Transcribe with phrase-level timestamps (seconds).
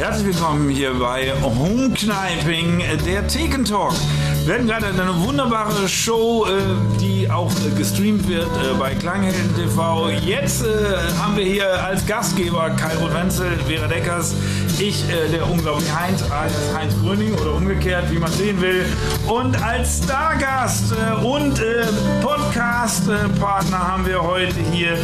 [0.00, 3.92] Herzlich willkommen hier bei Home Kniping, der Thekentalk.
[4.46, 6.52] Wir hatten gerade eine wunderbare Show, äh,
[6.98, 10.08] die auch äh, gestreamt wird äh, bei Klanghelden TV.
[10.08, 10.64] Jetzt
[11.18, 14.34] haben wir hier als Gastgeber Kai Wenzel, Vera Deckers,
[14.78, 18.86] ich, der unglaubliche Heinz, als Heinz Brünning oder umgekehrt, wie man sehen will.
[19.28, 21.62] Und als Stargast und
[22.22, 24.96] Podcast-Partner haben wir heute hier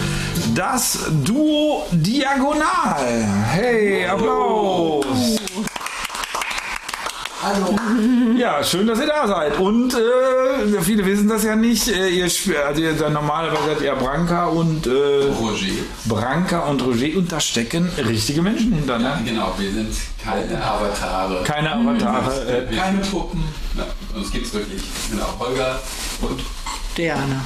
[0.56, 3.26] das Duo Diagonal.
[3.52, 5.04] Hey, Applaus!
[7.42, 7.76] Hallo.
[8.38, 9.58] Ja, schön, dass ihr da seid.
[9.58, 11.88] Und äh, viele wissen das ja nicht.
[11.88, 12.24] Äh, ihr,
[12.66, 15.66] also ihr dann normalerweise seid ihr Branka und äh, Roger.
[16.06, 18.98] Branka und Roger und da stecken richtige Menschen hinter.
[18.98, 19.04] Ne?
[19.04, 19.54] Ja, genau.
[19.58, 19.94] Wir sind
[20.24, 21.44] keine Avatare.
[21.44, 22.66] Keine Avatare.
[22.70, 23.44] Äh, keine Puppen.
[23.76, 23.84] Ja,
[24.18, 24.82] uns gibt es wirklich.
[25.10, 25.26] Genau.
[25.38, 25.80] Holger
[26.22, 26.40] und
[26.96, 27.44] Diana.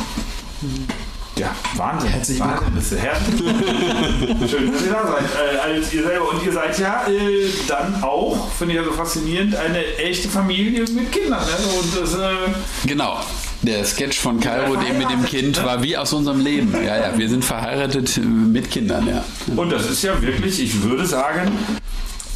[0.61, 1.09] Hm.
[1.37, 2.11] Ja, Wahnsinn.
[2.11, 2.83] Herzlich willkommen.
[4.48, 5.25] Schön, dass ihr da seid.
[5.25, 6.30] Äh, als ihr selber.
[6.30, 10.81] Und ihr seid ja äh, dann auch, finde ich ja so faszinierend, eine echte Familie
[10.81, 11.41] mit Kindern.
[11.41, 11.78] Ne?
[11.78, 13.20] Und das, äh genau.
[13.62, 16.75] Der Sketch von Cairo, dem mit dem Kind, war wie aus unserem Leben.
[16.84, 19.23] Ja, ja, wir sind verheiratet mit Kindern, ja.
[19.55, 21.53] Und das ist ja wirklich, ich würde sagen,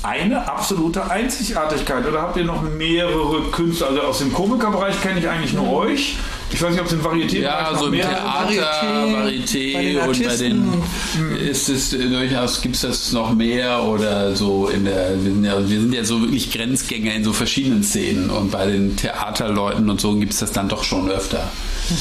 [0.03, 2.07] eine absolute Einzigartigkeit.
[2.07, 3.89] Oder habt ihr noch mehrere Künstler?
[3.89, 6.17] Also aus dem Komikerbereich kenne ich eigentlich nur euch.
[6.55, 10.37] Ich weiß nicht, ob es im Varieté Ja, so im Theater, Varieté, Varieté und bei
[10.37, 10.83] den
[11.37, 15.59] ist es durchaus, gibt es das noch mehr oder so in der, wir sind, ja,
[15.69, 20.01] wir sind ja so wirklich Grenzgänger in so verschiedenen Szenen und bei den Theaterleuten und
[20.01, 21.51] so gibt es das dann doch schon öfter.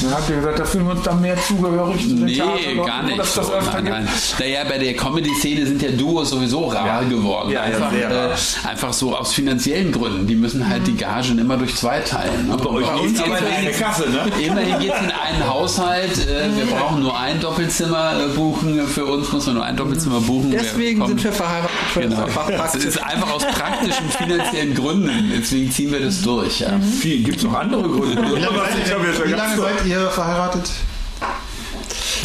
[0.01, 2.37] Dann habt ihr gesagt, da fühlen wir uns dann mehr zugehörig zu den Nee,
[2.85, 3.23] gar nicht.
[3.25, 3.41] So.
[3.41, 4.07] Nein, nein.
[4.39, 7.09] Naja, bei der Comedy-Szene sind ja Duos sowieso rar ja.
[7.09, 7.51] geworden.
[7.51, 10.25] Ja, einfach, ja, äh, einfach so aus finanziellen Gründen.
[10.25, 12.47] Die müssen halt die Gagen immer durch zwei teilen.
[12.47, 12.55] Ne?
[12.57, 14.31] Bei, bei uns aber in eine Kasse, ne?
[14.43, 16.27] Immerhin geht es in einen Haushalt.
[16.27, 18.87] Äh, wir brauchen nur ein Doppelzimmer äh, buchen.
[18.87, 20.51] Für uns muss man nur ein Doppelzimmer buchen.
[20.51, 21.71] Deswegen wir sind wir verheiratet.
[21.95, 22.27] Genau.
[22.49, 25.31] Das ist einfach aus praktischen finanziellen Gründen.
[25.35, 26.59] Deswegen ziehen wir das durch.
[26.59, 26.71] Ja.
[26.77, 27.01] Mhm.
[27.01, 28.35] Gibt es noch andere Gründe?
[28.35, 30.69] Wie lange, wie lange seid ihr verheiratet?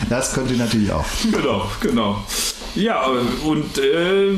[0.09, 1.05] Das könnt ihr natürlich auch.
[1.31, 2.23] Genau, genau.
[2.75, 3.05] Ja,
[3.45, 4.37] und äh,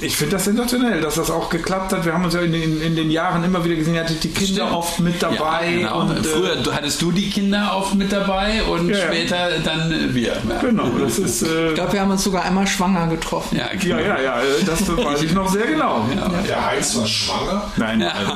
[0.00, 2.04] ich finde das sensationell, dass das auch geklappt hat.
[2.04, 4.30] Wir haben uns ja in den, in den Jahren immer wieder gesehen, ihr hattet die
[4.30, 4.72] Kinder Stimmt.
[4.72, 5.70] oft mit dabei.
[5.70, 6.00] Ja, genau.
[6.00, 10.32] und, Früher äh, hattest du die Kinder oft mit dabei und ja, später dann wir.
[10.48, 10.58] Ja.
[10.60, 11.42] Genau, das ist.
[11.42, 13.56] Äh, ich glaube, wir haben uns sogar einmal schwanger getroffen.
[13.56, 13.96] Ja, genau.
[13.96, 16.06] ja, ja, ja, das weiß ich noch sehr genau.
[16.46, 17.70] Der Heinz war schwanger?
[17.76, 18.08] Nein, ja.
[18.08, 18.32] also,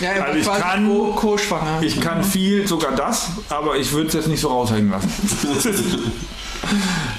[0.00, 1.82] ja, also ich kann Co-schwanger.
[1.82, 5.10] Ich kann viel, sogar das, aber ich würde es jetzt nicht so raushängen lassen.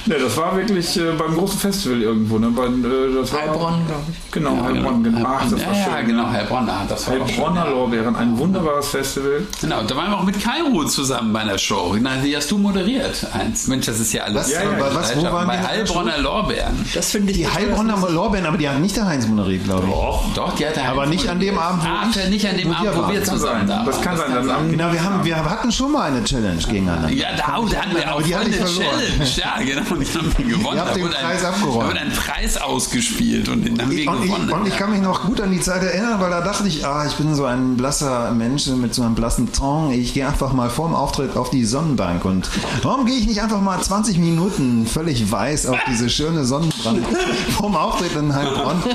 [0.05, 2.37] Ne, das war wirklich äh, beim großen Festival irgendwo.
[2.37, 2.49] Ne?
[2.49, 4.31] Bei, äh, das Heilbronn, glaube ich.
[4.31, 5.03] Genau, ja, Heilbronn.
[5.03, 5.27] Genau.
[5.27, 5.93] Ach, das ja, war schön.
[5.93, 6.69] Ja, genau, Heilbronn.
[6.69, 9.47] Ah, das war Heilbronner Lorbeeren, ein wunderbares Festival.
[9.59, 11.95] Genau, da waren wir auch mit Kairo zusammen bei einer Show.
[11.99, 13.27] Na, die hast du moderiert.
[13.33, 13.67] Eins.
[13.67, 14.45] Mensch, das ist ja alles.
[14.45, 16.85] Was, ja, ja, was, wo waren bei Heilbronner Lorbeeren.
[16.93, 19.93] Das finde ich Die Heilbronner Lorbeeren, aber die haben nicht der Heinz moderiert, glaube ich.
[19.93, 22.57] Doch, doch, die hat der Aber nicht an dem Abend, wo Ach, ich, nicht an
[22.57, 24.31] dem Abend, wo wir zusammen da Das kann sein.
[24.69, 27.09] Genau, wir, haben, wir hatten schon mal eine Challenge gegeneinander.
[27.09, 29.30] Ja, da, hatten wir auch eine Challenge.
[29.37, 30.77] Ja, genau, die haben wir gewonnen.
[30.77, 31.81] Ihr habt den Preis abgeräumt.
[31.81, 34.47] Da wurde ein Preis ausgespielt und den haben wir und gewonnen.
[34.47, 36.85] Ich, und ich kann mich noch gut an die Zeit erinnern, weil da dachte ich,
[36.85, 39.91] ah, ich bin so ein blasser Mensch mit so einem blassen Ton.
[39.91, 42.25] Ich gehe einfach mal vorm Auftritt auf die Sonnenbank.
[42.25, 42.49] Und
[42.83, 47.05] warum gehe ich nicht einfach mal 20 Minuten völlig weiß auf diese schöne Sonnenbank
[47.57, 48.81] vorm Auftritt in Heilbronn?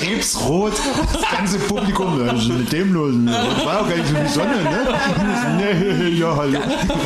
[0.00, 0.72] Krebsrot,
[1.12, 2.18] das ganze Publikum,
[2.58, 3.14] mit dem los.
[3.26, 6.08] Das war auch gar nicht so die Sonne, ne?
[6.18, 6.58] ja, hallo.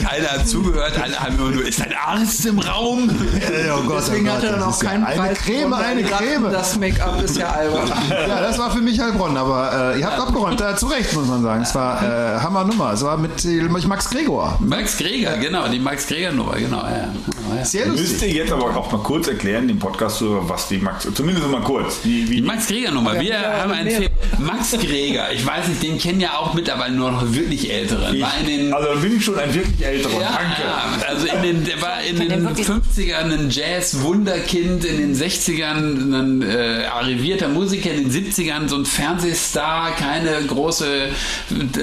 [0.02, 3.08] Keiner hat zugehört, alle haben nur, ist ein Arzt im Raum?
[3.08, 5.38] Ja, oh Gott, Deswegen oh Gott, hat er dann auch keinen eine Preis.
[5.38, 6.52] Creme, eine Creme.
[6.52, 7.90] Das Make-up ist ja albern.
[8.10, 11.26] Ja, das war für mich Heilbronn, aber äh, ihr habt abgeräumt, äh, zu Recht, muss
[11.26, 11.62] man sagen.
[11.62, 12.92] Es war äh, Hammer Nummer.
[12.92, 14.58] Es war mit äh, Max Gregor.
[14.60, 16.82] Max Greger, genau, die Max Greger Nummer, genau.
[16.82, 17.08] Ja.
[17.56, 17.64] Ja.
[17.64, 18.10] Sehr lustig.
[18.10, 21.60] Müsst ihr jetzt aber auch mal kurz erklären, dem Podcast, was die Max, zumindest mal
[21.60, 22.00] kurz.
[22.02, 23.14] Wie, wie die Max Greger Nummer.
[23.14, 24.10] Wir ja, haben einen Film.
[24.38, 28.14] Max Greger, ich weiß nicht, den kennen ja auch mittlerweile nur noch wirklich Ältere.
[28.14, 30.20] Ich, also bin ich schon ein wirklich älterer.
[30.20, 31.03] Ja, Danke.
[31.06, 36.86] Also in den, der war in den 50ern ein Jazz-Wunderkind, in den 60ern ein äh,
[36.86, 41.08] arrivierter Musiker, in den 70ern so ein Fernsehstar, keine große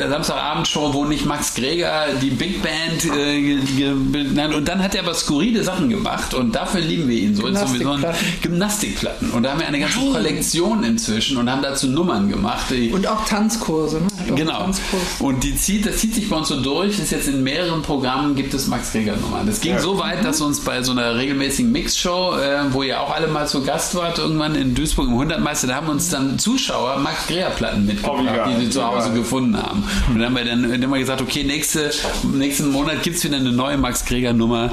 [0.09, 5.63] Samstagabendshow, wo nicht Max Greger die Big Band äh, und dann hat er aber skurrile
[5.63, 7.43] Sachen gemacht und dafür lieben wir ihn so.
[7.43, 8.15] Gymnastikplatten.
[8.41, 9.31] Gymnastikplatten.
[9.31, 10.13] Und da haben wir eine ganze Nein.
[10.13, 12.65] Kollektion inzwischen und haben dazu Nummern gemacht.
[12.71, 14.07] Und auch Tanzkurse, ne?
[14.31, 14.59] Auch genau.
[14.59, 15.01] Tanzkurs.
[15.19, 18.35] Und die zieht, das zieht sich bei uns so durch, ist jetzt in mehreren Programmen
[18.35, 19.45] gibt es Max Greger Nummern.
[19.45, 19.79] Das ging ja.
[19.79, 23.47] so weit, dass uns bei so einer regelmäßigen Mixshow, äh, wo ihr auch alle mal
[23.47, 27.27] zu Gast wart, irgendwann in Duisburg im 100 Meister, da haben uns dann Zuschauer Max
[27.27, 29.15] Greger Platten mitgebracht, oh, die sie zu Hause ja.
[29.15, 29.83] gefunden haben.
[30.09, 31.91] Und dann haben wir dann, dann haben wir gesagt, okay, nächste,
[32.33, 34.71] nächsten Monat gibt es wieder eine neue Max Greger Nummer,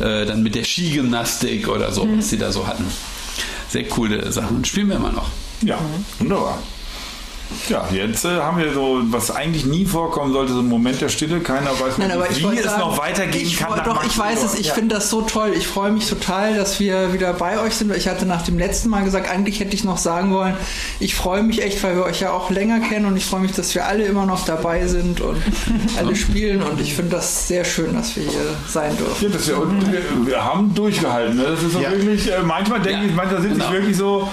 [0.00, 2.18] äh, dann mit der Skigymnastik oder so, mhm.
[2.18, 2.84] was sie da so hatten.
[3.68, 4.64] Sehr coole Sachen.
[4.64, 5.28] Spielen wir immer noch.
[5.62, 5.78] Ja,
[6.18, 6.58] wunderbar.
[7.68, 11.08] Ja, jetzt äh, haben wir so, was eigentlich nie vorkommen sollte, so ein Moment der
[11.08, 11.40] Stille.
[11.40, 13.80] Keiner weiß, Nein, wie es sagen, noch weitergehen ich, kann.
[13.84, 14.54] Doch, ich weiß es.
[14.54, 14.74] Ich ja.
[14.74, 15.52] finde das so toll.
[15.56, 17.94] Ich freue mich total, dass wir wieder bei euch sind.
[17.94, 20.56] Ich hatte nach dem letzten Mal gesagt, eigentlich hätte ich noch sagen wollen,
[21.00, 23.52] ich freue mich echt, weil wir euch ja auch länger kennen und ich freue mich,
[23.52, 25.36] dass wir alle immer noch dabei sind und
[25.98, 26.62] alle spielen.
[26.62, 29.24] Und ich finde das sehr schön, dass wir hier sein dürfen.
[29.24, 31.36] Ja, das ja, wir, wir, haben durchgehalten.
[31.36, 31.44] Ne?
[31.44, 31.90] Das ist so ja.
[31.90, 33.66] wirklich, äh, manchmal denke ich, manchmal sitze genau.
[33.66, 34.28] ich wirklich so,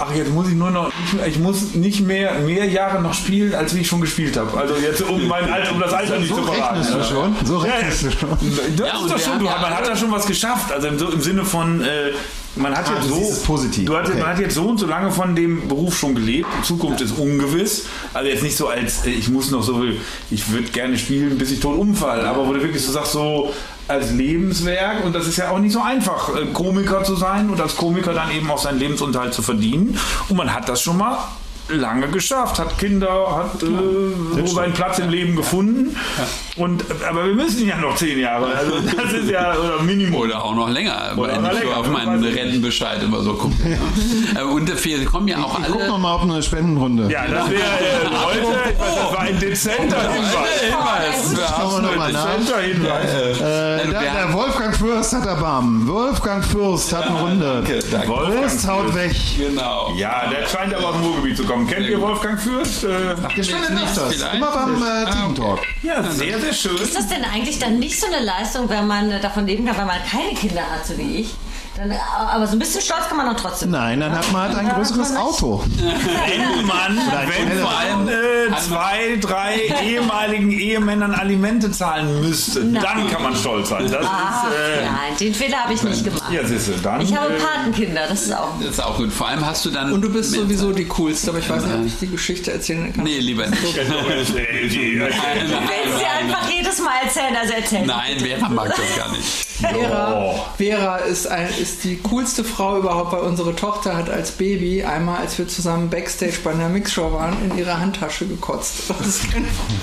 [0.00, 0.90] ach, jetzt muss ich nur noch,
[1.26, 4.56] ich muss nicht mehr mehr Jahre noch spielen, als wie ich schon gespielt habe.
[4.58, 6.86] Also jetzt um mein Alter, um das Alter nicht so zu verraten.
[6.90, 7.36] Du schon?
[7.44, 8.30] So rechnest du schon.
[8.76, 10.72] Das ja, ist doch schon, man hat da schon was geschafft.
[10.72, 12.12] Also im, im Sinne von äh,
[12.56, 13.84] man hat ah, jetzt so positiv.
[13.86, 14.20] Du hatte, okay.
[14.20, 16.48] Man hat jetzt so und so lange von dem Beruf schon gelebt.
[16.58, 17.06] Die Zukunft ja.
[17.06, 17.86] ist ungewiss.
[18.12, 19.84] Also jetzt nicht so als äh, ich muss noch so,
[20.30, 22.26] ich würde gerne spielen, bis ich tot umfall.
[22.26, 23.52] Aber wo du wirklich so sagst, so
[23.90, 27.60] als Lebenswerk und das ist ja auch nicht so einfach, äh, Komiker zu sein und
[27.60, 29.98] als Komiker dann eben auch seinen Lebensunterhalt zu verdienen.
[30.28, 31.18] Und man hat das schon mal
[31.68, 35.96] lange geschafft, hat Kinder, hat äh, so seinen Platz im Leben gefunden.
[36.60, 38.54] Und, aber wir müssen ja noch zehn Jahre.
[38.54, 40.20] Also das ist ja oder Minimum.
[40.20, 43.54] Oder auch noch länger, oder weil ich so auf meinen Rentenbescheid immer so gucke.
[44.34, 44.44] Ja.
[44.44, 45.72] und wir kommen ja auch ich, alle.
[45.72, 47.10] Guck noch mal auf eine Spendenrunde.
[47.10, 51.32] Ja, das wäre äh, heute, das war ein dezenter Hinweis.
[51.80, 52.36] Nochmal nach.
[52.36, 53.40] Dezenter Hinweis.
[53.40, 55.88] Äh, der, der, Wolfgang Fürst hat Erbarmen.
[55.88, 57.62] Wolfgang Fürst hat eine Runde.
[57.66, 58.32] Danke, danke.
[58.32, 59.16] Fürst haut weg.
[59.38, 59.94] Genau.
[59.96, 61.66] Ja, der scheint aber aus dem Ruhrgebiet zu kommen.
[61.66, 62.84] Kennt ihr Wolfgang Fürst?
[62.84, 64.14] Äh, Ach, gespendet nicht das.
[64.34, 65.60] Immer beim äh, ah, Team Talk.
[65.82, 66.76] Ja, sehr, sehr schön.
[66.76, 69.86] Ist das denn eigentlich dann nicht so eine Leistung, wenn man davon leben kann, wenn
[69.86, 71.34] man keine Kinder hat, so wie ich?
[71.80, 71.94] Dann,
[72.30, 73.70] aber so ein bisschen stolz kann man doch trotzdem.
[73.70, 75.64] Nein, dann hat man halt ein größeres Auto.
[75.78, 82.82] Wenn man, wenn vor allem äh, zwei, drei ehemaligen Ehemännern Alimente zahlen müsste, nein.
[82.82, 83.90] dann kann man stolz sein.
[83.90, 86.30] Das Ach, ist, äh, nein, den Fehler habe ich nicht gemacht.
[86.30, 88.58] Ja, siehste, dann, ich habe äh, Patenkinder, das ist auch.
[88.60, 89.10] Das ist auch gut.
[89.10, 89.92] Vor allem hast du dann.
[89.92, 92.92] Und du bist sowieso die coolste, aber ich weiß nicht, ob ich die Geschichte erzählen
[92.92, 93.04] kann.
[93.04, 93.62] Nee, lieber nicht.
[93.62, 97.86] du willst sie einfach jedes Mal erzählen, also erzählen.
[97.86, 99.46] Nein, Vera mag das gar nicht.
[99.60, 104.84] Vera, Vera ist, ein, ist die coolste Frau überhaupt, weil unsere Tochter hat als Baby
[104.84, 108.84] einmal, als wir zusammen Backstage bei einer Mixshow waren, in ihre Handtasche gekotzt.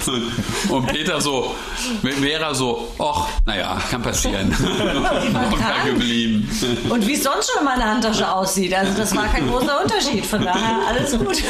[0.69, 1.55] Und Peter so,
[2.01, 4.47] mit Vera so, ach, naja, kann passieren.
[4.57, 6.49] Und geblieben.
[6.89, 8.73] Und wie es sonst schon in meiner Handtasche aussieht.
[8.73, 10.25] Also das war kein großer Unterschied.
[10.25, 11.43] Von daher alles gut.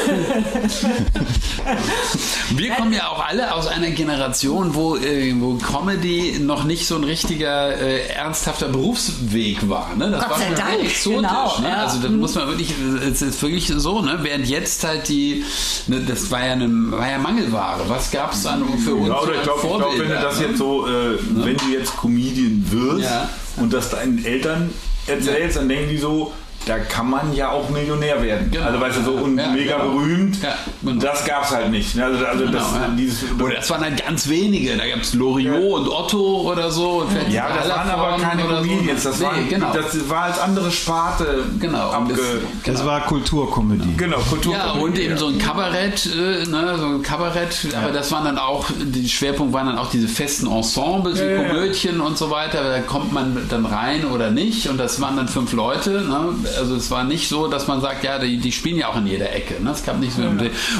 [2.55, 6.95] Wir kommen ja auch alle aus einer Generation, wo, äh, wo Comedy noch nicht so
[6.95, 9.95] ein richtiger äh, ernsthafter Berufsweg war.
[9.95, 10.16] Ne?
[10.19, 10.83] Das Gott war sei Dank.
[10.83, 11.03] exotisch.
[11.03, 11.69] Genau, ne?
[11.69, 11.75] ja.
[11.83, 12.73] Also das muss man wirklich,
[13.05, 14.19] es ist wirklich so, ne?
[14.21, 15.43] während jetzt halt die,
[15.87, 17.81] ne, das war ja, eine, war ja Mangelware.
[17.87, 19.07] Was gab es dann für uns?
[19.07, 21.19] Ja, oder ich glaube, glaub, wenn du das jetzt so, äh, ne?
[21.35, 23.29] wenn du jetzt Comedian wirst ja.
[23.57, 24.69] und das deinen Eltern
[25.05, 25.61] erzählst, ja.
[25.61, 26.33] dann denken die so,
[26.67, 28.51] da kann man ja auch Millionär werden.
[28.51, 28.65] Genau.
[28.65, 29.91] Also weißt du, so und ja, mega genau.
[29.91, 30.41] berühmt.
[30.41, 31.01] Ja, genau.
[31.01, 31.95] Das gab es halt nicht.
[31.95, 32.05] Ne?
[32.05, 32.89] Also, also genau, das, ja.
[32.97, 34.75] dieses, oder das waren halt ganz wenige.
[34.75, 37.03] Da gab es Loriot und Otto oder so.
[37.03, 39.03] Und ja, das waren aber keine Comedians.
[39.03, 39.09] So.
[39.09, 39.73] Das, nee, waren, genau.
[39.73, 41.43] das war als andere Sparte.
[41.59, 41.91] Genau.
[41.91, 43.95] Abge das, das, war Kulturkomödie.
[43.95, 44.77] Genau, Kulturkomödie.
[44.77, 47.67] Ja, und eben so ein Kabarett, äh, ne, so ein Kabarett.
[47.81, 52.01] Aber das waren dann auch, die Schwerpunkt waren dann auch diese festen Ensembles, wie Komödien
[52.01, 52.63] und so weiter.
[52.63, 54.67] Da kommt man dann rein oder nicht.
[54.67, 56.01] Und das waren dann fünf Leute.
[56.01, 56.35] Ne?
[56.57, 59.07] Also es war nicht so, dass man sagt, ja, die, die spielen ja auch in
[59.07, 59.61] jeder Ecke.
[59.61, 59.71] Ne?
[59.71, 60.31] Es gab nicht so ja.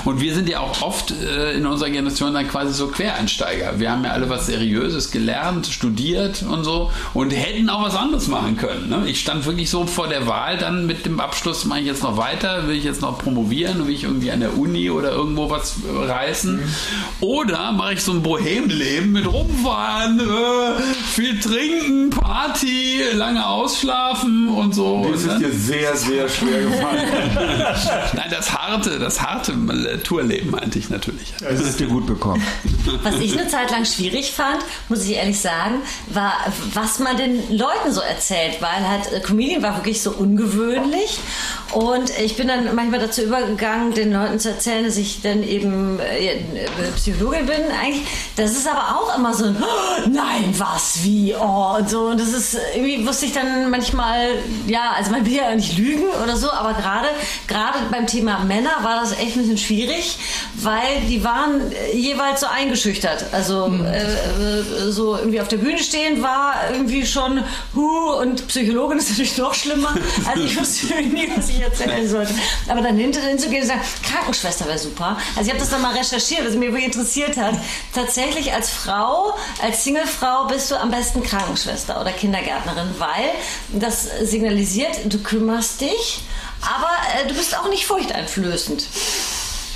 [0.06, 3.80] Und wir sind ja auch oft äh, in unserer Generation dann quasi so Quereinsteiger.
[3.80, 8.28] Wir haben ja alle was Seriöses gelernt, studiert und so und hätten auch was anderes
[8.28, 8.90] machen können.
[8.90, 9.04] Ne?
[9.08, 12.18] Ich stand wirklich so vor der Wahl dann mit dem Abschluss, mache ich jetzt noch
[12.18, 15.76] weiter, will ich jetzt noch promovieren, will ich irgendwie an der Uni oder irgendwo was
[15.86, 16.64] reißen mhm.
[17.20, 20.82] oder mache ich so ein Bohemleben mit rumfahren, äh,
[21.14, 25.06] viel trinken, Party, lange ausschlafen und so.
[25.08, 27.08] Wie ist es dir sehr, sehr schwer gefallen.
[28.14, 29.54] Nein, das harte, das harte
[30.04, 31.34] Tourleben meinte ich natürlich.
[31.40, 32.44] Das ist dir gut bekommen.
[33.04, 34.60] Was ich eine Zeit lang schwierig fand,
[34.90, 36.34] muss ich ehrlich sagen, war,
[36.74, 41.20] was man den Leuten so erzählt, weil halt äh, Comedian war wirklich so ungewöhnlich
[41.74, 46.00] und ich bin dann manchmal dazu übergegangen, den Leuten zu erzählen, dass ich dann eben
[46.00, 46.38] äh,
[46.96, 48.08] Psychologin bin eigentlich.
[48.36, 52.08] Das ist aber auch immer so ein oh, Nein, was, wie, oh und so.
[52.08, 54.30] Und das ist irgendwie wusste ich dann manchmal,
[54.68, 57.08] ja, also man will ja nicht lügen oder so, aber gerade
[57.48, 60.18] gerade beim Thema Männer war das echt ein bisschen schwierig,
[60.56, 61.62] weil die waren
[61.94, 63.26] jeweils so eingeschüchtert.
[63.32, 63.86] Also mhm.
[63.86, 67.44] äh, so irgendwie auf der Bühne stehen war irgendwie schon
[67.76, 69.96] hu und Psychologin ist natürlich noch schlimmer.
[70.26, 72.34] Also ich wusste nie, was ich erzählen sollte.
[72.68, 75.18] Aber dann hinterher zu gehen und sagen, Krankenschwester wäre super.
[75.36, 77.56] Also ich habe das dann mal recherchiert, was mich interessiert hat.
[77.94, 83.30] Tatsächlich als Frau, als Singlefrau bist du am besten Krankenschwester oder Kindergärtnerin, weil
[83.80, 86.22] das signalisiert, du kümmerst dich,
[86.62, 88.84] aber äh, du bist auch nicht furchteinflößend.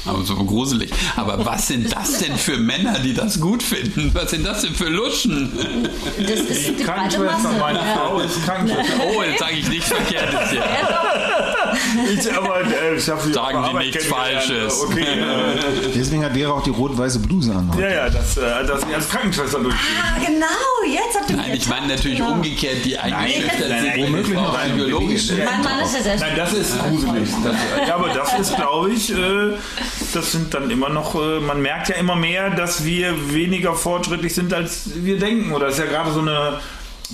[0.06, 0.92] Aber so gruselig.
[1.16, 4.10] Aber was sind das denn für Männer, die das gut finden?
[4.16, 5.88] Was sind das denn für Luschen?
[6.18, 7.80] Das ist die, die Krankenschwester, meine.
[7.96, 8.94] Frau ist Krankenschwester.
[9.16, 10.64] Oh, jetzt sage ich nichts Verkehrtes hier.
[12.14, 14.82] Ich, aber, äh, ich Sagen Sie nichts Falsches.
[14.82, 17.72] Okay, äh, Deswegen hat Vera auch die rot-weiße Bluse an.
[17.80, 19.88] Ja, ja, dass, äh, dass sie als Krankenschwester durchgeht.
[20.02, 22.32] Ah, genau, jetzt habt ihr Nein, ich meine natürlich genau.
[22.34, 24.06] umgekehrt, die eingeschüchtert sind.
[24.06, 25.30] Womöglich noch ein biologisch.
[25.32, 26.22] Mein Mann ist ja selbst.
[26.22, 27.30] Nein, das ist gruselig.
[27.44, 29.58] Das, ja, aber das ist, glaube ich, äh,
[30.14, 34.34] das sind dann immer noch, äh, man merkt ja immer mehr, dass wir weniger fortschrittlich
[34.34, 35.52] sind, als wir denken.
[35.54, 36.60] Oder es ist ja gerade so eine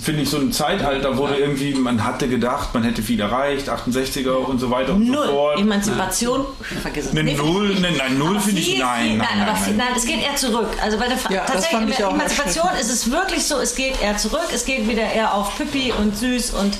[0.02, 4.30] finde ich, so ein Zeitalter wurde irgendwie, man hatte gedacht, man hätte viel erreicht, 68er
[4.30, 5.26] und so weiter und null.
[5.26, 5.60] so fort.
[5.60, 6.46] Emanzipation,
[6.82, 7.16] vergiss es.
[7.16, 10.36] Eine Null, ne, nein, Null finde ich, nein, nein, nein, nein, nein, es geht eher
[10.36, 10.68] zurück.
[10.82, 14.64] Also bei der ja, tatsächlich Emanzipation ist es wirklich so, es geht eher zurück, es
[14.64, 16.78] geht wieder eher auf Pippi und süß und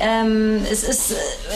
[0.00, 1.14] ähm, es ist,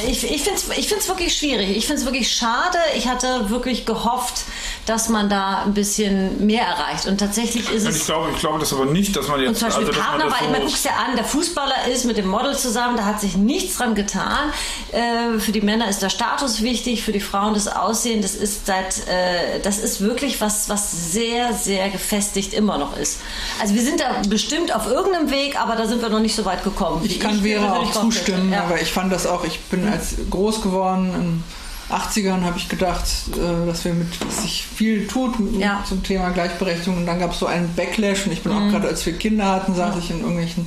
[0.09, 1.76] ich, ich finde es ich find's wirklich schwierig.
[1.76, 2.78] Ich finde es wirklich schade.
[2.97, 4.45] Ich hatte wirklich gehofft,
[4.87, 7.07] dass man da ein bisschen mehr erreicht.
[7.07, 7.97] Und tatsächlich ist es.
[7.99, 9.49] Ich glaube, ich glaube das aber nicht, dass man jetzt.
[9.49, 12.27] Und zum Beispiel also, Partner, weil man guckt ja an, der Fußballer ist mit dem
[12.27, 14.53] Model zusammen, da hat sich nichts dran getan.
[14.91, 18.23] Äh, für die Männer ist der Status wichtig, für die Frauen das Aussehen.
[18.23, 23.21] Das ist seit, äh, das ist wirklich was, was sehr, sehr gefestigt immer noch ist.
[23.61, 26.45] Also wir sind da bestimmt auf irgendeinem Weg, aber da sind wir noch nicht so
[26.45, 27.03] weit gekommen.
[27.05, 28.65] Ich kann Vera auch zustimmen, ja.
[28.65, 31.45] aber ich fand das auch, ich bin als groß geworden
[31.92, 35.84] 80ern habe ich gedacht, äh, dass wir mit dass sich viel tut ja.
[35.87, 36.99] zum Thema Gleichberechtigung.
[36.99, 38.26] Und dann gab es so einen Backlash.
[38.26, 38.58] Und ich bin mhm.
[38.58, 40.66] auch gerade, als wir Kinder hatten, saß ich in irgendwelchen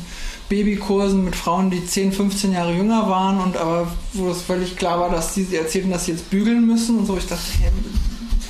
[0.50, 5.00] Babykursen mit Frauen, die 10, 15 Jahre jünger waren und aber wo es völlig klar
[5.00, 7.18] war, dass sie erzählten, dass sie jetzt bügeln müssen und so.
[7.18, 7.72] Ich dachte, hey,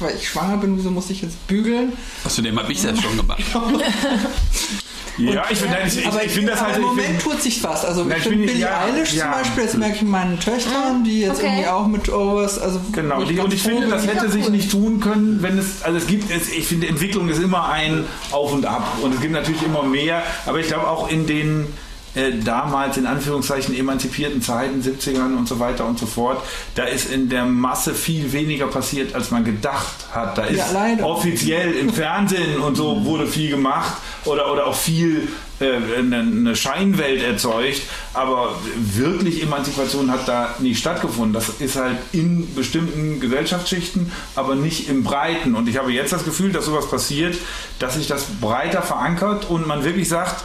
[0.01, 1.93] weil ich schwanger bin, wieso muss ich jetzt bügeln?
[2.25, 3.41] Außerdem habe ich das schon gemacht.
[5.17, 6.77] Ja, ich finde ich, ich, ich find das halt.
[6.77, 7.85] Im Moment find, tut sich was.
[7.85, 9.23] Also ich finde Billie ja, Eilish ja.
[9.23, 11.47] zum Beispiel, das merke ich in meinen Töchtern, die jetzt okay.
[11.47, 12.59] irgendwie auch mit Overs.
[12.59, 15.97] Also genau, die, und ich finde, das hätte sich nicht tun können, wenn es, also
[15.97, 19.33] es gibt, es, ich finde, Entwicklung ist immer ein Auf und Ab und es gibt
[19.33, 21.67] natürlich immer mehr, aber ich glaube auch in den
[22.15, 26.41] äh, damals in Anführungszeichen emanzipierten Zeiten, 70ern und so weiter und so fort,
[26.75, 30.37] da ist in der Masse viel weniger passiert, als man gedacht hat.
[30.37, 33.93] Da ist ja, offiziell im Fernsehen und so wurde viel gemacht
[34.25, 35.27] oder, oder auch viel
[35.59, 37.81] äh, eine Scheinwelt erzeugt,
[38.13, 41.33] aber wirklich Emanzipation hat da nicht stattgefunden.
[41.33, 45.55] Das ist halt in bestimmten Gesellschaftsschichten, aber nicht im Breiten.
[45.55, 47.37] Und ich habe jetzt das Gefühl, dass sowas passiert,
[47.79, 50.43] dass sich das breiter verankert und man wirklich sagt,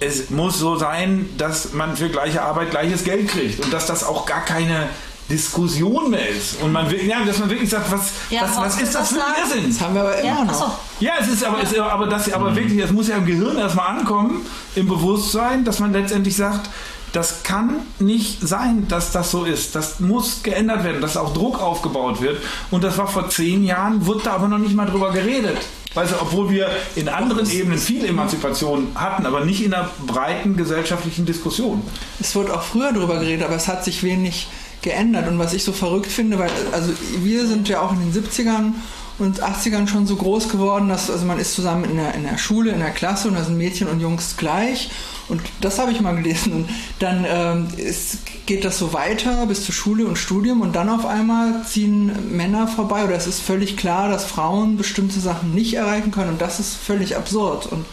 [0.00, 4.04] es muss so sein, dass man für gleiche Arbeit gleiches Geld kriegt und dass das
[4.04, 4.88] auch gar keine
[5.28, 6.60] Diskussion mehr ist.
[6.62, 9.16] Und man will, ja, dass man wirklich sagt, was, ja, was, was ist das für
[9.16, 9.70] ein Irrsinn?
[9.70, 10.78] Das haben wir aber immer ja, noch.
[11.00, 12.56] Ja, es ist aber, es ist aber, das, aber mhm.
[12.56, 16.70] wirklich, es muss ja im Gehirn erstmal ankommen, im Bewusstsein, dass man letztendlich sagt,
[17.12, 19.74] das kann nicht sein, dass das so ist.
[19.74, 22.42] Das muss geändert werden, dass auch Druck aufgebaut wird.
[22.70, 25.56] Und das war vor zehn Jahren, wurde da aber noch nicht mal drüber geredet.
[25.96, 30.54] Weißt du, obwohl wir in anderen Ebenen viel Emanzipation hatten, aber nicht in einer breiten
[30.54, 31.82] gesellschaftlichen Diskussion.
[32.20, 34.46] Es wurde auch früher darüber geredet, aber es hat sich wenig
[34.82, 35.26] geändert.
[35.26, 38.74] Und was ich so verrückt finde, weil also wir sind ja auch in den 70ern
[39.18, 42.38] und 80ern schon so groß geworden, dass also man ist zusammen in der, in der
[42.38, 44.90] Schule, in der Klasse und da sind Mädchen und Jungs gleich.
[45.28, 46.52] Und das habe ich mal gelesen.
[46.52, 46.68] Und
[46.98, 51.06] dann ähm, ist, geht das so weiter bis zur Schule und Studium und dann auf
[51.06, 56.10] einmal ziehen Männer vorbei oder es ist völlig klar, dass Frauen bestimmte Sachen nicht erreichen
[56.10, 57.66] können und das ist völlig absurd.
[57.66, 57.86] Und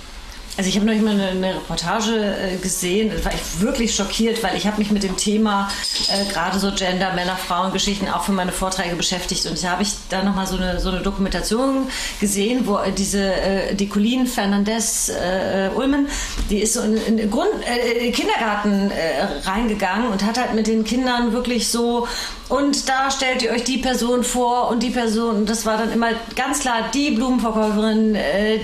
[0.56, 4.44] also ich habe noch mal eine, eine Reportage äh, gesehen, da war ich wirklich schockiert,
[4.44, 5.70] weil ich habe mich mit dem Thema
[6.10, 9.46] äh, gerade so Gender, Männer, Frauen Geschichten auch für meine Vorträge beschäftigt.
[9.48, 11.88] Und da habe ich da noch mal so eine, so eine Dokumentation
[12.20, 16.08] gesehen, wo äh, diese äh, die Colleen Fernandez äh, Ulmen,
[16.50, 20.68] die ist so in, in den Grund, äh, Kindergarten äh, reingegangen und hat halt mit
[20.68, 22.08] den Kindern wirklich so
[22.54, 26.10] und da stellt ihr euch die Person vor und die Person, das war dann immer
[26.36, 28.60] ganz klar die Blumenverkäuferin, äh,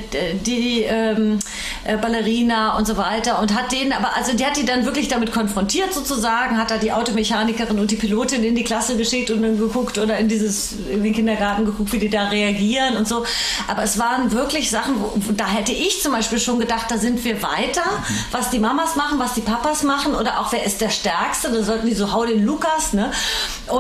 [0.46, 1.39] die ähm,
[1.86, 5.08] äh, Ballerina und so weiter und hat denen aber, also die hat die dann wirklich
[5.08, 9.41] damit konfrontiert sozusagen, hat da die Automechanikerin und die Pilotin in die Klasse geschickt und
[9.41, 13.25] dann geguckt oder in dieses, in den Kindergarten geguckt, wie die da reagieren und so.
[13.67, 17.24] Aber es waren wirklich Sachen, wo, da hätte ich zum Beispiel schon gedacht, da sind
[17.24, 17.86] wir weiter,
[18.29, 21.63] was die Mamas machen, was die Papas machen oder auch wer ist der Stärkste, da
[21.63, 23.10] sollten die so, hau den Lukas, ne?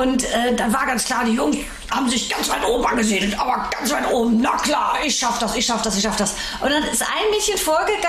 [0.01, 1.57] Äh, dann war ganz klar, die Jungs
[1.91, 4.41] haben sich ganz weit oben angesiedelt, aber ganz weit oben.
[4.41, 6.35] Na klar, ich schaff das, ich schaff das, ich schaff das.
[6.61, 7.99] Und dann ist ein Mädchen vorgegangen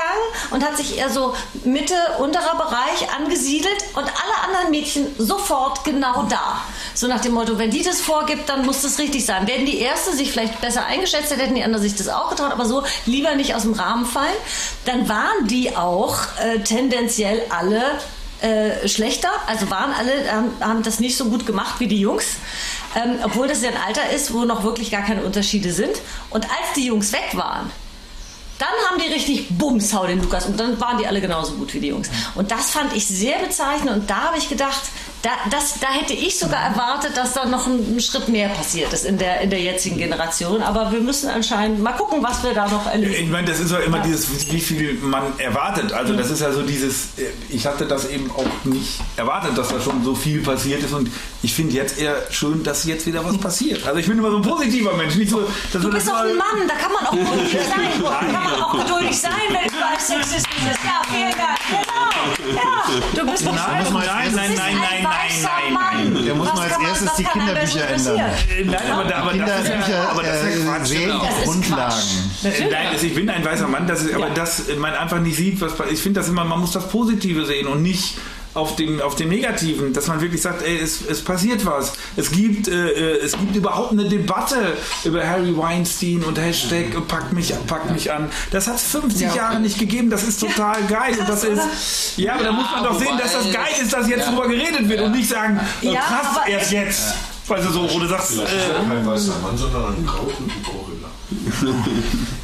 [0.51, 6.25] und hat sich eher so Mitte, unterer Bereich angesiedelt und alle anderen Mädchen sofort genau
[6.25, 6.61] da.
[6.95, 9.47] So nach dem Motto, wenn die das vorgibt, dann muss das richtig sein.
[9.47, 12.53] Werden die Erste sich vielleicht besser eingeschätzt hätte, hätten die anderen sich das auch getraut,
[12.53, 14.29] aber so lieber nicht aus dem Rahmen fallen.
[14.85, 17.83] Dann waren die auch äh, tendenziell alle
[18.43, 22.37] äh, schlechter, also waren alle, ähm, haben das nicht so gut gemacht wie die Jungs,
[22.97, 26.01] ähm, obwohl das ja ein Alter ist, wo noch wirklich gar keine Unterschiede sind.
[26.31, 27.71] Und als die Jungs weg waren,
[28.59, 30.47] dann haben die richtig Bums, hau den Lukas.
[30.47, 32.11] Und dann waren die alle genauso gut wie die Jungs.
[32.35, 33.91] Und das fand ich sehr bezeichnend.
[33.91, 34.83] Und da habe ich gedacht,
[35.23, 38.91] da, das, da hätte ich sogar erwartet, dass da noch ein, ein, Schritt mehr passiert
[38.93, 40.63] ist in der, in der jetzigen Generation.
[40.63, 43.13] Aber wir müssen anscheinend mal gucken, was wir da noch erleben.
[43.13, 44.05] Ich meine, das ist ja immer ja.
[44.05, 45.93] dieses, wie viel man erwartet.
[45.93, 47.09] Also das ist ja so dieses,
[47.51, 50.95] ich hatte das eben auch nicht erwartet, dass da schon so viel passiert ist.
[50.95, 51.11] Und
[51.43, 53.87] ich finde jetzt eher schön, dass jetzt wieder was passiert.
[53.87, 55.17] Also ich bin immer so ein positiver Mensch.
[55.17, 58.03] Nicht so, dass du bist doch ein Mann, da kann man auch geduldig sein.
[58.03, 60.81] Da kann man auch geduldig sein, wenn du als Sexismus ist.
[60.83, 61.59] Ja, vielen Dank.
[61.69, 62.57] Genau.
[62.57, 66.25] Ja, du bist doch nein, nein, nein, nein, nein nein, nein, nein.
[66.25, 68.17] Der muss mal als erstes die Kinderbücher ändern.
[68.65, 72.31] Nein, aber, aber Kinderbücher aber das ist äh, sehen die Grundlagen.
[72.43, 74.35] Nein, also ich bin ein weißer Mann, das ist, aber ja.
[74.35, 77.67] dass man einfach nicht sieht, was ich finde das immer, man muss das Positive sehen
[77.67, 78.17] und nicht
[78.55, 81.93] auf dem, auf dem Negativen, dass man wirklich sagt, ey, es, es passiert was.
[82.17, 87.07] Es gibt, äh, äh es gibt überhaupt eine Debatte über Harry Weinstein und Hashtag mhm.
[87.07, 88.31] pack mich, pack mich an.
[88.51, 90.11] Das hat es 50 ja, Jahre nicht gegeben.
[90.11, 91.17] Das ist total geil.
[91.19, 94.09] Und das ist, ja, aber da muss man doch sehen, dass das geil ist, dass
[94.09, 94.31] jetzt ja.
[94.31, 97.15] drüber geredet wird und nicht sagen, äh, krass, erst jetzt.
[97.49, 98.33] Also so, du sagst.
[98.33, 101.75] Vielleicht äh, ist ja kein weißer Mann, sondern ein Kraut und ein Gorilla.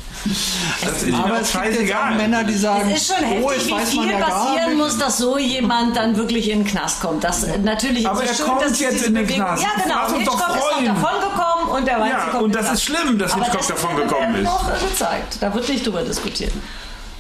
[0.84, 3.50] Das ist aber es gibt jetzt auch Männer, die sagen, es ist schon heftig, oh,
[3.50, 7.24] wie viel ja passieren muss, dass so jemand dann wirklich in den Knast kommt.
[7.24, 9.62] Das natürlich aber ist er kommt dass jetzt in den Knast.
[9.62, 10.18] Ja, genau.
[10.18, 13.34] Hitchcock ist noch davon gekommen und der weiß, ja, kommt und das ist schlimm, dass
[13.34, 14.44] Hitchcock davon gekommen ist.
[14.44, 15.38] noch gezeigt.
[15.40, 16.52] Da wird nicht drüber diskutiert.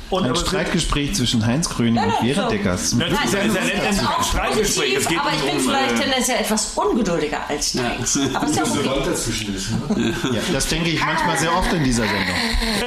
[0.08, 2.48] Und ein Streitgespräch zwischen Heinz Gröning und Vera so.
[2.48, 2.94] Deckers.
[2.98, 4.94] Ja, das ist ja, ein Streitgespräch.
[4.94, 7.82] Es geht aber ich bin um, vielleicht äh, tendenziell etwas ungeduldiger als ja.
[8.34, 9.02] Aber ist ja okay.
[9.04, 10.14] dazwischen ist, ne?
[10.32, 12.36] ja, das denke ich manchmal sehr oft in dieser Sendung.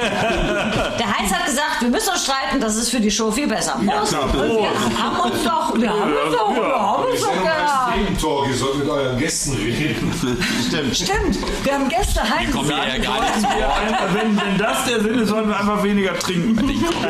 [0.00, 3.78] Der Heinz hat gesagt, wir müssen uns streiten, das ist für die Show viel besser.
[3.86, 7.89] Ja, klar, wir haben uns doch, wir haben uns doch, wir haben uns doch gehabt.
[8.20, 10.12] Talk, ihr sollt mit euren Gästen reden.
[10.66, 10.96] Stimmt.
[10.96, 12.46] Stimmt, wir haben Gäste, Heinz.
[12.46, 14.14] Die kommen ja gar nicht zu Wort.
[14.14, 16.60] Wenn, wenn das der Sinn ist, sollen wir einfach weniger trinken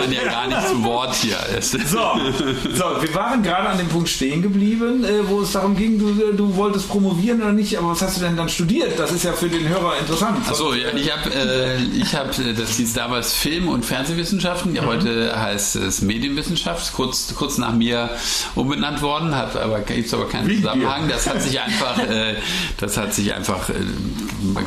[0.01, 1.37] man ja gar nicht zu Wort hier.
[1.61, 5.99] So, so, wir waren gerade an dem Punkt stehen geblieben, äh, wo es darum ging,
[5.99, 8.99] du, du wolltest promovieren oder nicht, aber was hast du denn dann studiert?
[8.99, 10.38] Das ist ja für den Hörer interessant.
[10.49, 14.87] Achso, ja, ich habe, äh, hab, äh, das hieß damals Film- und Fernsehwissenschaften, ja, mhm.
[14.87, 18.11] heute heißt es Medienwissenschaft, kurz, kurz nach mir
[18.55, 21.09] umbenannt worden, hat aber, gibt es aber keinen Wie Zusammenhang.
[21.09, 22.35] Das hat sich einfach, äh,
[22.78, 23.74] das hat sich einfach äh,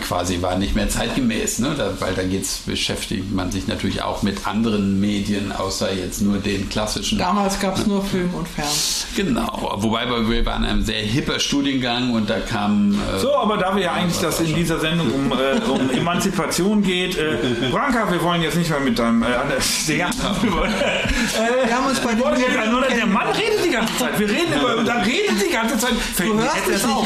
[0.07, 1.75] quasi, war nicht mehr zeitgemäß, ne?
[1.77, 6.37] da, weil da geht's, beschäftigt man sich natürlich auch mit anderen Medien außer jetzt nur
[6.37, 7.17] den klassischen.
[7.17, 9.07] Damals gab es nur Film und Fernsehen.
[9.15, 12.93] Genau, wobei wir waren einem sehr hipper Studiengang und da kam.
[12.93, 16.83] Äh, so, aber da wir ja eigentlich, dass in dieser Sendung um, äh, um Emanzipation
[16.83, 17.37] geht, äh,
[17.71, 19.23] Branka, wir wollen jetzt nicht mehr mit deinem.
[19.23, 19.27] Äh,
[19.87, 24.19] wir haben uns bei nur, Der Mann redet die ganze Zeit.
[24.19, 24.83] Wir reden über.
[24.83, 25.92] Da redet die ganze Zeit.
[26.17, 27.05] Du hörst es auch.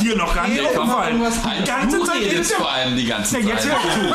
[0.00, 1.22] Hier noch gar nicht aufgefallen.
[1.58, 3.44] Die ganze Zeit redest vor allem die ganze Zeit.
[3.44, 4.14] Ja, jetzt hör zu.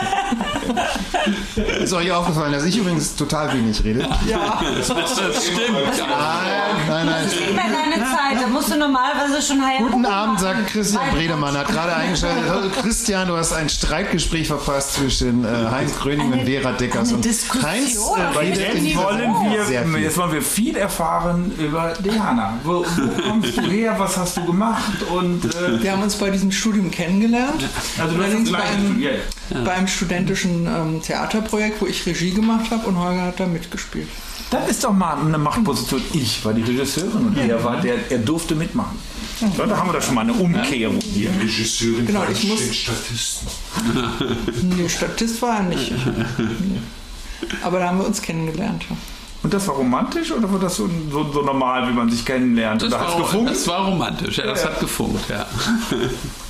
[1.82, 4.08] Ist euch aufgefallen, dass ich übrigens total wenig rede?
[4.28, 5.72] Ja, das, das stimmt.
[5.72, 6.06] Nein,
[6.88, 7.24] nein, nein.
[7.26, 9.86] Nicht mehr deine Zeit, da musst du normalerweise schon heim.
[9.90, 12.48] Guten Abend, sagt Christian Bredemann, hat gerade eingeschaltet.
[12.50, 17.08] Also Christian, du hast ein Streitgespräch verpasst zwischen äh, Heinz Gröning und Vera Deckers.
[17.08, 17.96] eine Und Diskussion, Heinz
[18.34, 19.34] äh, redet jetzt in wollen,
[19.92, 22.54] wir, jetzt wollen wir viel erfahren über Diana.
[22.64, 23.94] Wo, wo kommst du her?
[23.98, 25.02] Was hast du gemacht?
[25.14, 27.62] Und äh, Wir haben uns bei diesem Studium kennengelernt.
[28.00, 29.00] also du hast bei einem.
[29.64, 34.08] Bei einem studentischen ähm, Theaterprojekt, wo ich Regie gemacht habe und Holger hat da mitgespielt.
[34.50, 36.00] Das ist doch mal eine Machtposition.
[36.12, 38.98] Ich war die Regisseurin und er war der, er durfte mitmachen.
[39.56, 41.30] So, da haben wir doch schon mal eine Umkehrung hier.
[41.40, 43.48] Regisseurin Genau, ich muss- den Statisten.
[44.76, 45.92] Nee, Statist war er nicht.
[47.62, 48.84] Aber da haben wir uns kennengelernt.
[48.88, 48.96] ja.
[49.42, 52.82] Und das war romantisch oder war das so, so, so normal, wie man sich kennenlernt?
[52.82, 53.50] Das war, gefunkt?
[53.50, 55.46] das war romantisch, ja, das hat gefunkt, ja.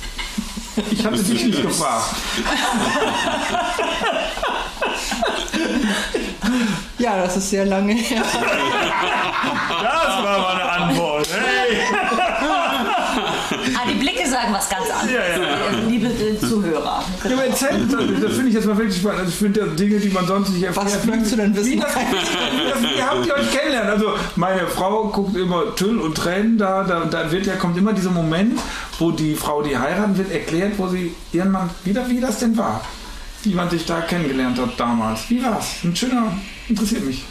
[0.91, 2.15] Ich hatte dich nicht gefragt.
[6.99, 8.23] Ja, das ist sehr lange her.
[9.81, 11.27] Das war mal eine Antwort.
[11.31, 11.77] Hey.
[13.75, 16.26] Ah, die Blicke sagen was ganz anderes, äh, liebe äh,
[16.61, 17.03] Zuhörer.
[17.23, 19.19] Ja, aber erzähl, das, das finde ich jetzt mal wirklich spannend.
[19.19, 20.85] Also ich finde ja Dinge, die man sonst nicht erfährt.
[20.85, 21.71] Was möchtest du denn wissen?
[21.71, 23.89] Wie, das, wie, das, wie habt ihr euch kennengelernt?
[23.89, 27.93] Also meine Frau guckt immer Tüll und Tränen da, da, da wird ja, kommt immer
[27.93, 28.59] dieser Moment,
[28.99, 32.57] wo die Frau, die heiraten wird, erklärt, wo sie ihren Mann, wieder wie das denn
[32.57, 32.81] war.
[33.43, 35.29] Wie man sich da kennengelernt hat damals.
[35.29, 35.75] Wie war's?
[35.83, 36.33] Ein schöner,
[36.67, 37.23] interessiert mich.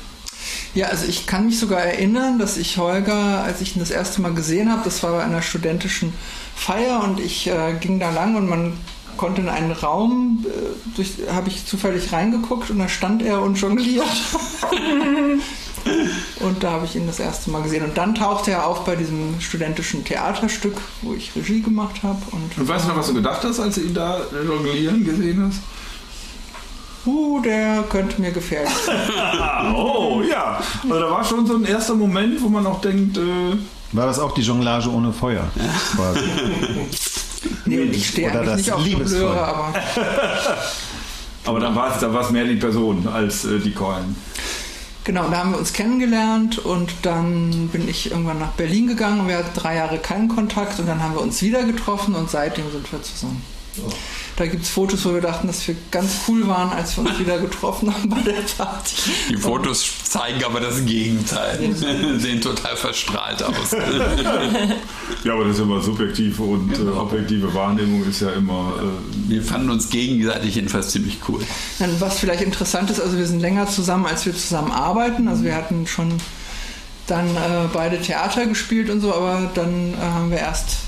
[0.74, 4.20] Ja, also ich kann mich sogar erinnern, dass ich Holger, als ich ihn das erste
[4.20, 6.12] Mal gesehen habe, das war bei einer studentischen
[6.54, 8.74] Feier und ich äh, ging da lang und man
[9.16, 14.04] konnte in einen Raum, äh, habe ich zufällig reingeguckt und da stand er und jongliert.
[16.40, 17.84] und da habe ich ihn das erste Mal gesehen.
[17.84, 22.20] Und dann tauchte er auf bei diesem studentischen Theaterstück, wo ich Regie gemacht habe.
[22.32, 25.46] Und, Und weißt du noch, was du gedacht hast, als du ihn da jonglieren gesehen
[25.48, 25.60] hast?
[27.06, 28.96] uh, der könnte mir gefährlich sein.
[29.74, 30.60] Oh, ja.
[30.82, 33.22] Also da war schon so ein erster Moment, wo man auch denkt, äh,
[33.92, 35.44] War das auch die Jonglage ohne Feuer?
[35.96, 36.20] Quasi.
[37.64, 39.08] Nee, ich stehe Oder eigentlich das nicht auf.
[39.08, 39.74] Jongleure, aber
[41.44, 44.16] aber dann war es da war's mehr die Person als äh, die Keulen.
[45.04, 49.28] Genau, da haben wir uns kennengelernt und dann bin ich irgendwann nach Berlin gegangen und
[49.28, 52.70] wir hatten drei Jahre keinen Kontakt und dann haben wir uns wieder getroffen und seitdem
[52.72, 53.40] sind wir zusammen.
[54.36, 57.18] Da gibt es Fotos, wo wir dachten, dass wir ganz cool waren, als wir uns
[57.18, 58.96] wieder getroffen haben bei der Party.
[59.30, 61.58] Die Fotos zeigen aber das Gegenteil.
[62.18, 63.74] Sehen total verstrahlt aus.
[65.24, 68.74] Ja, aber das ist immer subjektive und äh, objektive Wahrnehmung ist ja immer.
[68.80, 71.40] Äh, Wir fanden uns gegenseitig jedenfalls ziemlich cool.
[71.78, 75.28] Dann, was vielleicht interessant ist, also wir sind länger zusammen, als wir zusammen arbeiten.
[75.28, 76.12] Also wir hatten schon
[77.06, 80.78] dann äh, beide Theater gespielt und so, aber dann äh, haben wir erst,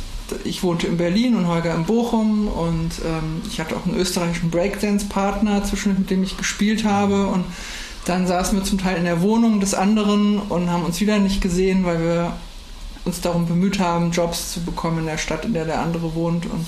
[0.45, 4.51] ich wohnte in Berlin und Holger in Bochum und ähm, ich hatte auch einen österreichischen
[4.51, 7.45] Breakdance-Partner, zwischen mit dem ich gespielt habe und
[8.05, 11.41] dann saßen wir zum Teil in der Wohnung des anderen und haben uns wieder nicht
[11.41, 12.33] gesehen, weil wir
[13.05, 16.47] uns darum bemüht haben, Jobs zu bekommen in der Stadt, in der der andere wohnt.
[16.47, 16.67] Und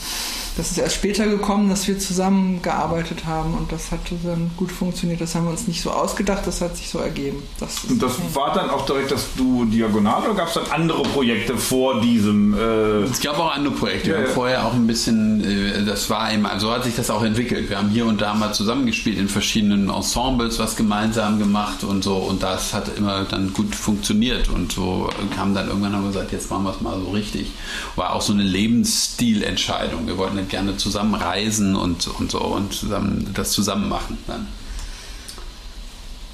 [0.57, 5.21] das ist erst später gekommen, dass wir zusammengearbeitet haben und das hat dann gut funktioniert.
[5.21, 7.43] Das haben wir uns nicht so ausgedacht, das hat sich so ergeben.
[7.59, 11.03] Das und das war dann auch direkt das Duo Diagonal oder gab es dann andere
[11.03, 12.55] Projekte vor diesem?
[12.55, 14.09] Äh, Es gab auch andere Projekte.
[14.09, 14.35] Wir Ja, haben ja.
[14.35, 17.69] vorher auch ein bisschen, äh, das war eben, so hat sich das auch entwickelt.
[17.71, 22.17] Wir haben hier und da mal zusammengespielt in verschiedenen Ensembles, was gemeinsam gemacht und so.
[22.17, 24.49] Und das hat immer dann gut funktioniert.
[24.49, 27.53] Und so kam dann irgendwann, haben wir gesagt, jetzt machen wir es mal so richtig.
[27.97, 30.07] War auch so eine Lebensstilentscheidung.
[30.07, 34.47] Wir wollten halt gerne zusammen reisen und, und so und zusammen, das zusammen machen dann.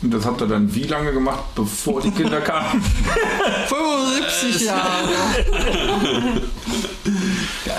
[0.02, 2.82] und das habt ihr dann wie lange gemacht, bevor die Kinder kamen?
[3.68, 5.08] 75 Jahre.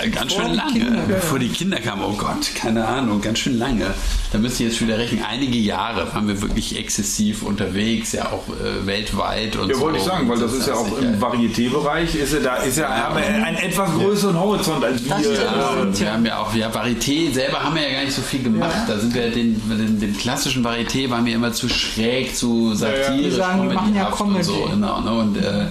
[0.02, 0.72] Ja, ganz schön lange.
[0.72, 3.86] Kinder- Bevor die Kinder kamen, oh Gott, keine Ahnung, ganz schön lange.
[4.32, 5.24] Da müsst ihr jetzt wieder rechnen.
[5.28, 9.80] Einige Jahre waren wir wirklich exzessiv unterwegs, ja auch äh, weltweit und Ja, so.
[9.82, 12.76] wollte ich sagen, weil das ist ja auch hat im Varieté-Bereich, ist ja da ist
[12.78, 15.10] ja, haben wir einen etwas größeren Horizont als wir.
[15.10, 15.22] Das.
[15.24, 18.22] Ja, äh, wir haben ja auch, ja, Varieté selber haben wir ja gar nicht so
[18.22, 18.76] viel gemacht.
[18.86, 23.22] Da sind wir den, den, den klassischen Varieté waren wir immer zu schräg, zu satirisch,
[23.24, 24.68] Wir sagen, wir machen ja und so.
[24.70, 25.12] Genau, ne?
[25.12, 25.66] und, äh,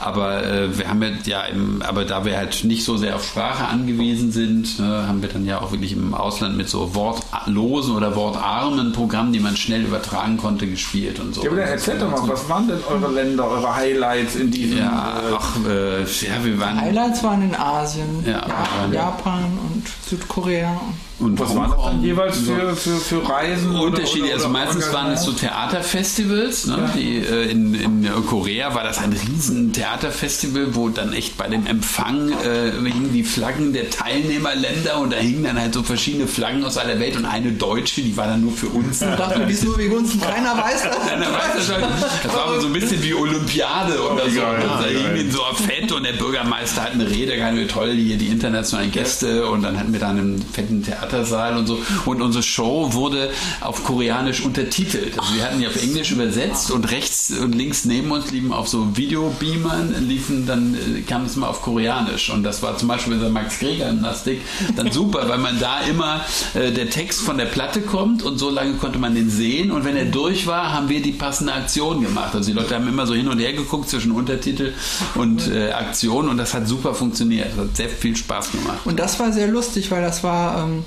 [0.00, 3.24] aber äh, wir haben ja, ja im, aber da wir halt nicht so sehr auf
[3.24, 7.94] Sprache angewiesen sind, ne, haben wir dann ja auch wirklich im Ausland mit so wortlosen
[7.96, 11.42] oder wortarmen Programmen, die man schnell übertragen konnte, gespielt und so.
[11.42, 14.78] Ja, aber dann erzählt doch mal, was waren denn eure Länder, eure Highlights in diesem...
[14.78, 18.98] Ja, äh, ach, äh, ja, wir waren Highlights waren in Asien, Ja, Ja, waren wir.
[18.98, 20.80] Japan und Südkorea.
[21.18, 23.74] Und was waren das dann jeweils für, für, für Reisen?
[23.74, 24.24] Unterschiede.
[24.26, 26.66] oder- Also oder meistens waren es so Theaterfestivals.
[26.66, 26.90] Ne?
[26.94, 31.66] Die, äh, in, in Korea war das ein riesen Theaterfestival, wo dann echt bei dem
[31.66, 36.64] Empfang äh, hingen die Flaggen der Teilnehmerländer und da hingen dann halt so verschiedene Flaggen
[36.64, 39.00] aus aller Welt und eine deutsche, die war dann nur für uns.
[39.02, 41.08] Ich dachte, die ist nur wegen uns und keiner weiß das.
[41.08, 41.80] Keiner weiß das, schon.
[42.24, 44.40] das war aber so ein bisschen wie Olympiade oder so.
[44.40, 44.96] geil, da geil.
[45.14, 48.90] hing in so fett und der Bürgermeister hat eine Rede, ganz toll, hier die internationalen
[48.92, 51.78] Gäste und dann hatten wir da einen fetten Theatersaal und so.
[52.04, 55.18] Und unsere Show wurde auf Koreanisch untertitelt.
[55.18, 58.68] Also wir hatten die auf Englisch übersetzt und rechts und links neben uns liefen auf
[58.68, 62.30] so Videobeamern, liefen dann, äh, kam es mal auf Koreanisch.
[62.30, 64.40] Und das war zum Beispiel bei der Max Greger Gymnastik
[64.76, 66.20] dann super, weil man da immer
[66.54, 69.70] äh, der Text von der Platte kommt und so lange konnte man den sehen.
[69.70, 72.34] Und wenn er durch war, haben wir die passende Aktion gemacht.
[72.34, 74.72] Also die Leute haben immer so hin und her geguckt zwischen Untertitel
[75.14, 77.48] und äh, Aktion und das hat super funktioniert.
[77.56, 78.78] Das hat sehr viel Spaß gemacht.
[78.84, 80.84] Und das war sehr lustig, weil das war, ähm,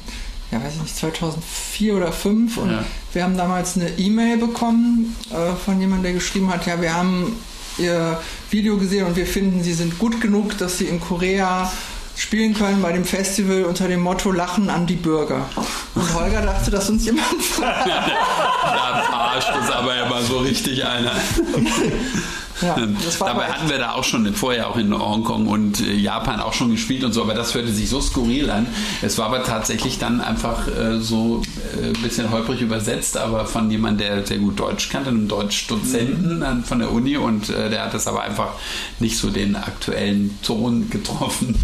[0.52, 2.84] ja weiß ich nicht, 2004 oder 2005 und Ja.
[3.14, 7.36] wir haben damals eine E-Mail bekommen äh, von jemandem, der geschrieben hat, ja, wir haben
[7.78, 11.72] ihr Video gesehen und wir finden, sie sind gut genug, dass sie in Korea
[12.18, 15.46] spielen können bei dem Festival unter dem Motto Lachen an die Bürger.
[15.96, 17.88] Und Holger dachte, dass uns jemand fragt.
[18.62, 21.12] Da verarscht es aber immer so richtig einer.
[22.62, 22.76] Ja,
[23.19, 26.54] war Dabei hatten wir da auch schon vorher auch in Hongkong und äh, Japan auch
[26.54, 28.67] schon gespielt und so, aber das hörte sich so skurril an.
[29.02, 31.41] Es war aber tatsächlich dann einfach äh, so
[31.82, 36.41] äh, ein bisschen holprig übersetzt, aber von jemandem, der sehr gut Deutsch kannte, einem Deutschdozenten
[36.41, 38.54] dann von der Uni und äh, der hat das aber einfach
[39.00, 41.56] nicht so den aktuellen Ton getroffen.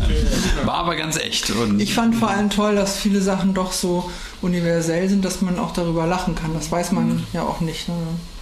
[0.63, 1.49] War aber ganz echt.
[1.51, 4.09] Und Ich fand vor allem toll, dass viele Sachen doch so
[4.41, 6.53] universell sind, dass man auch darüber lachen kann.
[6.53, 7.87] Das weiß man ja auch nicht.
[7.89, 7.95] Ne?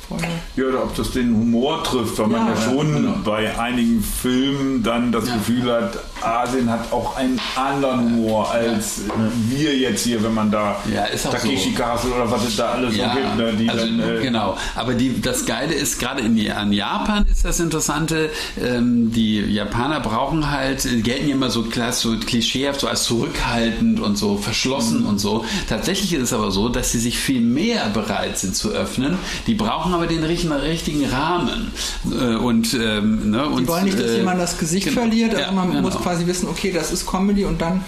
[0.08, 0.30] Vorher.
[0.56, 3.16] Ja, oder ob das den Humor trifft, weil man Ja, ja schon genau.
[3.24, 5.36] bei einigen Filmen dann das Ja.
[5.36, 9.02] Gefühl hat, Asien hat auch einen anderen Humor als
[9.50, 11.82] wir jetzt hier, wenn man da Ja, Takeshi so.
[11.84, 13.38] Castle oder was es da alles Ja, so gibt.
[13.38, 14.58] Ne, die also, dann, äh, genau.
[14.76, 18.30] Aber die, das Geile ist, gerade in an Japan ist das Interessante,
[18.62, 23.04] ähm, die Japaner brauchen halt, äh, gelten ja immer so, klass, so klischeehaft, so als
[23.06, 25.08] zurückhaltend und so verschlossen Mhm.
[25.08, 25.46] und so.
[25.70, 29.18] Tatsächlich ist es aber so, dass sie sich viel mehr bereit sind zu öffnen.
[29.48, 31.72] Die brauchen aber den richtigen, richtigen Rahmen.
[32.12, 35.02] Äh, und, ähm, ne, Die und, wollen nicht, dass äh, jemand das Gesicht genau.
[35.02, 35.82] verliert, also Ja, man genau.
[35.82, 37.84] muss quasi wissen, okay, das ist Comedy und dann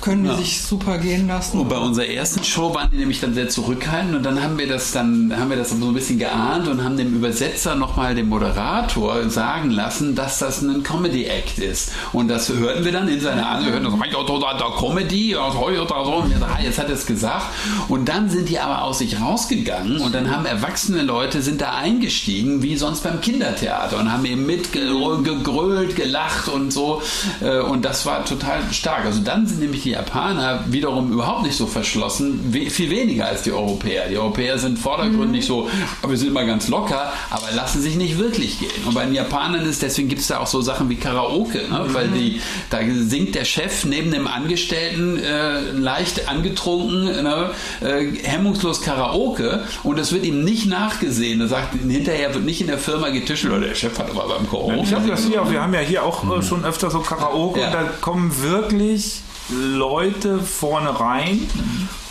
[0.00, 0.36] können die Ja.
[0.36, 1.58] sich super gehen lassen.
[1.60, 4.66] Und bei unserer ersten Show waren die nämlich dann sehr zurückhaltend und dann haben wir
[4.68, 8.28] das dann haben wir das so ein bisschen geahnt und haben dem Übersetzer nochmal dem
[8.28, 11.92] Moderator sagen lassen, dass das ein Comedy Act ist.
[12.12, 14.70] Und das hörten wir dann in seiner Art, wir hörten so, "Ja, da, da, da
[14.78, 17.46] Comedy, ja, so, ja, da, so." und jetzt hat er es gesagt.
[17.88, 21.74] Und dann sind die aber aus sich rausgegangen und dann haben erwachsene Leute sind da
[21.74, 27.02] eingestiegen, wie sonst beim Kindertheater und haben eben mitgegrölt, gelacht und so.
[27.40, 29.04] Äh, Und das war total stark.
[29.04, 33.42] Also dann sind nämlich die Japaner wiederum überhaupt nicht so verschlossen, we viel weniger als
[33.42, 34.08] die Europäer.
[34.08, 35.68] Die Europäer sind vordergründig so,
[36.02, 38.70] aber wir sind immer ganz locker, aber lassen sich nicht wirklich gehen.
[38.86, 41.86] Und bei den Japanern ist, deswegen gibt es da auch so Sachen wie Karaoke, ne?
[41.92, 42.40] weil die,
[42.70, 47.50] da singt der Chef neben dem Angestellten äh, leicht angetrunken, ne?
[47.80, 51.40] äh, hemmungslos Karaoke und es wird ihm nicht nachgesehen.
[51.40, 54.48] Er sagt, hinterher wird nicht in der Firma getuschelt, oder der Chef hat aber beim
[54.48, 54.80] Karaoke.
[54.82, 57.66] Ich habe das auch, wir haben ja hier auch äh, schon öfter so Karaoke Ja.
[57.68, 61.48] und da kommen wirklich Leute vorne rein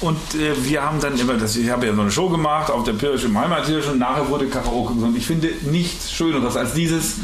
[0.01, 2.83] und äh, wir haben dann immer, das, ich habe ja so eine Show gemacht auf
[2.83, 5.15] der Pirsch im Heimathirsch und nachher wurde Karaoke gesungen.
[5.15, 7.15] Ich finde nichts Schöneres als dieses,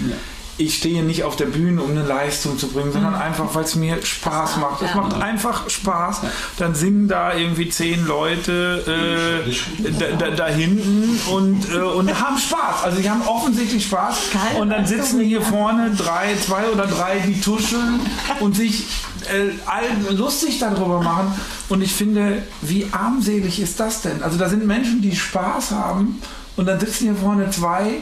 [0.55, 3.73] ich stehe nicht auf der Bühne, um eine Leistung zu bringen, sondern einfach, weil es
[3.75, 4.83] mir Spaß macht.
[4.83, 4.97] Es Ja.
[5.01, 6.21] macht einfach Spaß.
[6.59, 12.37] Dann singen da irgendwie zehn Leute äh, da, da, da hinten und, äh, und haben
[12.37, 12.83] Spaß.
[12.83, 14.15] Also die haben offensichtlich Spaß.
[14.59, 17.99] Und dann sitzen hier vorne drei, zwei oder drei, die tuscheln
[18.39, 18.85] und sich
[19.27, 21.33] äh, allen lustig darüber machen.
[21.69, 24.23] Und ich finde, wie armselig ist das denn?
[24.23, 26.21] Also da sind Menschen, die Spaß haben
[26.55, 27.97] und dann sitzen hier vorne zwei,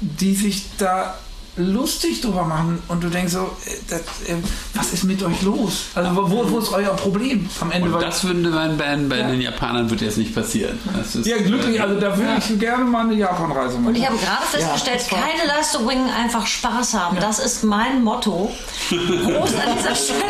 [0.00, 1.18] die sich da
[1.58, 4.34] lustig drüber machen und du denkst so, äh, das, äh,
[4.74, 5.86] was ist mit euch los?
[5.94, 7.92] Also wo, wo ist euer Problem am Ende?
[7.94, 9.28] Und das würde man bei, bei Ja.
[9.28, 10.78] den Japanern wird jetzt nicht passieren.
[10.96, 13.86] Das ist, ja, glücklich, also da würde ich gerne mal eine Japanreise machen.
[13.88, 17.18] Und ich habe gerade festgestellt, war- keine Leistung bringen, einfach Spaß haben.
[17.20, 18.52] Das ist mein Motto.
[18.88, 20.22] Prost an dieser Stelle.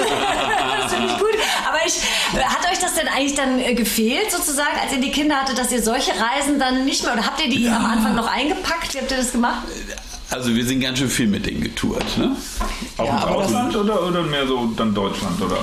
[0.83, 1.29] das finde ich gut.
[1.69, 1.95] Aber ich,
[2.45, 5.71] hat euch das denn eigentlich dann äh, gefehlt, sozusagen, als ihr die Kinder hattet, dass
[5.71, 8.95] ihr solche Reisen dann nicht mehr, oder habt ihr die am Anfang noch eingepackt?
[8.95, 9.63] Wie habt ihr das gemacht?
[10.31, 12.05] Also wir sind ganz schön viel mit denen getourt.
[12.19, 12.37] Ne?
[12.99, 15.41] Auch Ja, das- Ausland oder, oder mehr so dann Deutschland?
[15.41, 15.59] Oder?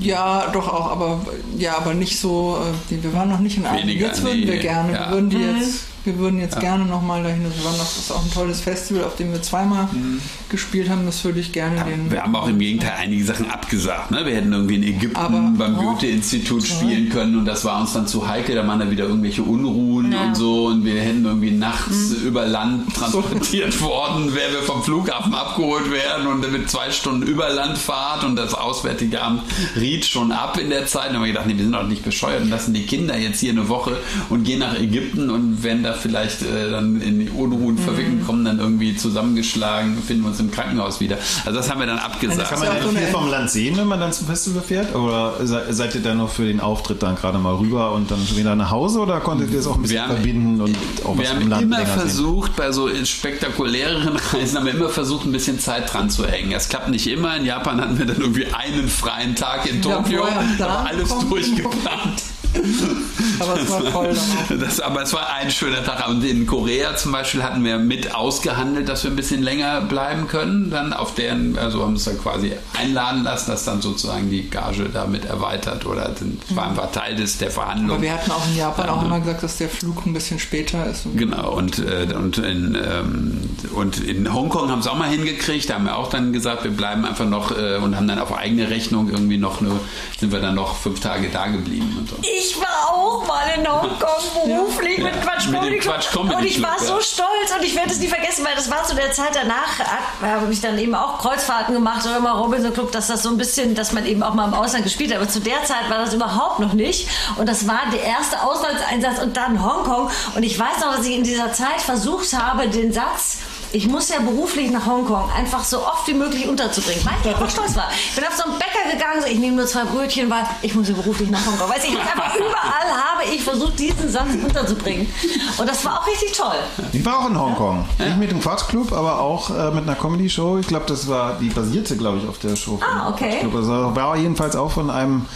[0.00, 1.24] Ja, doch auch, aber
[1.56, 2.58] ja, aber nicht so.
[2.90, 3.88] Äh, wir waren noch nicht in Asien.
[3.88, 4.92] Weniger, Jetzt würden nee, wir gerne.
[4.92, 5.06] ja.
[5.06, 6.60] Wir würden die jetzt wir würden jetzt ja.
[6.60, 7.44] gerne nochmal dahin.
[7.44, 10.20] Das ist auch ein tolles Festival, auf dem wir zweimal mhm.
[10.50, 11.06] gespielt haben.
[11.06, 12.10] Das würde ich gerne ja, den.
[12.10, 14.10] Wir haben auch im Gegenteil einige Sachen abgesagt.
[14.10, 14.24] Ne?
[14.26, 17.94] Wir hätten irgendwie in Ägypten Aber, beim oh, Goethe-Institut spielen können und das war uns
[17.94, 18.54] dann zu heikel.
[18.54, 20.24] Da waren da wieder irgendwelche Unruhen ja.
[20.24, 22.26] und so und wir hätten irgendwie nachts mhm.
[22.26, 23.86] über Land transportiert so.
[23.86, 29.22] worden, wer wir vom Flughafen abgeholt werden und mit zwei Stunden Überlandfahrt und das Auswärtige
[29.22, 29.42] Amt
[29.76, 31.10] riet schon ab in der Zeit.
[31.10, 33.40] Da haben wir gedacht, nee, wir sind doch nicht bescheuert und lassen die Kinder jetzt
[33.40, 33.96] hier eine Woche
[34.28, 37.78] und gehen nach Ägypten und wenn da vielleicht äh, dann in die Unruhen mhm.
[37.78, 41.18] verwickelt kommen, dann irgendwie zusammengeschlagen, finden wir uns im Krankenhaus wieder.
[41.44, 42.50] Also das haben wir dann abgesagt.
[42.50, 44.94] Kann man denn viel vom Land sehen, wenn man dann zum Festival fährt?
[44.94, 48.54] Oder seid ihr dann noch für den Auftritt dann gerade mal rüber und dann wieder
[48.54, 51.30] nach Hause oder konntet ihr es auch ein bisschen haben, verbinden und auch was wir
[51.30, 52.56] haben Land immer versucht, sehen?
[52.56, 56.52] bei so spektakuläreren Reisen haben wir immer versucht, ein bisschen Zeit dran zu hängen.
[56.52, 57.36] Es klappt nicht immer.
[57.36, 62.33] In Japan hatten wir dann irgendwie einen freien Tag in Tokio, ja, aber alles durchgeplant.
[63.40, 64.16] aber es war voll
[64.58, 66.08] das, aber es war ein schöner Tag.
[66.08, 70.28] Und in Korea zum Beispiel hatten wir mit ausgehandelt, dass wir ein bisschen länger bleiben
[70.28, 70.70] können.
[70.70, 74.88] Dann auf deren, also haben uns dann quasi einladen lassen, dass dann sozusagen die Gage
[74.92, 77.92] damit erweitert oder das war einfach Teil des, der Verhandlung.
[77.92, 80.86] Aber wir hatten auch in Japan auch immer gesagt, dass der Flug ein bisschen später
[80.86, 81.06] ist.
[81.14, 83.40] Genau, und, äh, und, in, ähm,
[83.74, 85.70] und in Hongkong haben sie auch mal hingekriegt.
[85.70, 88.36] Da haben wir auch dann gesagt, wir bleiben einfach noch äh, und haben dann auf
[88.36, 89.72] eigene Rechnung irgendwie noch eine,
[90.18, 91.96] sind wir dann noch fünf Tage da geblieben.
[91.98, 92.16] Und so.
[92.22, 93.98] Ich ich war auch mal in Hongkong
[94.46, 95.04] beruflich ja.
[95.04, 97.98] mit Quatsch mit dem Quatsch Comedy Und ich war so stolz und ich werde es
[97.98, 99.78] nie vergessen, weil das war zu der Zeit danach,
[100.20, 103.38] habe ich dann eben auch Kreuzfahrten gemacht oder mal Robinson Club, dass das so ein
[103.38, 105.18] bisschen, dass man eben auch mal im Ausland gespielt hat.
[105.18, 107.08] Aber zu der Zeit war das überhaupt noch nicht.
[107.36, 110.10] Und das war der erste Auslandseinsatz und dann Hongkong.
[110.34, 113.38] Und ich weiß noch, dass ich in dieser Zeit versucht habe, den Satz,
[113.74, 117.04] ich muss ja beruflich nach Hongkong einfach so oft wie möglich unterzubringen.
[117.04, 117.88] Weil ich einfach stolz war.
[117.90, 120.74] Ich bin auf so einen Bäcker gegangen, so, ich nehme nur zwei Brötchen, weil ich
[120.76, 121.68] muss ja beruflich nach Hongkong.
[121.68, 125.12] Weiß ich einfach überall habe ich versucht, diesen Satz unterzubringen.
[125.58, 126.54] Und das war auch richtig toll.
[126.92, 127.84] Ich war auch in Hongkong.
[127.98, 128.04] Ja.
[128.06, 130.58] Nicht mit dem Quatschclub, aber auch äh, mit einer Comedy-Show.
[130.58, 132.78] Ich glaube, das war, die basierte, glaube ich, auf der Show.
[132.80, 133.38] Ah, okay.
[133.52, 135.26] Also war jedenfalls auch von einem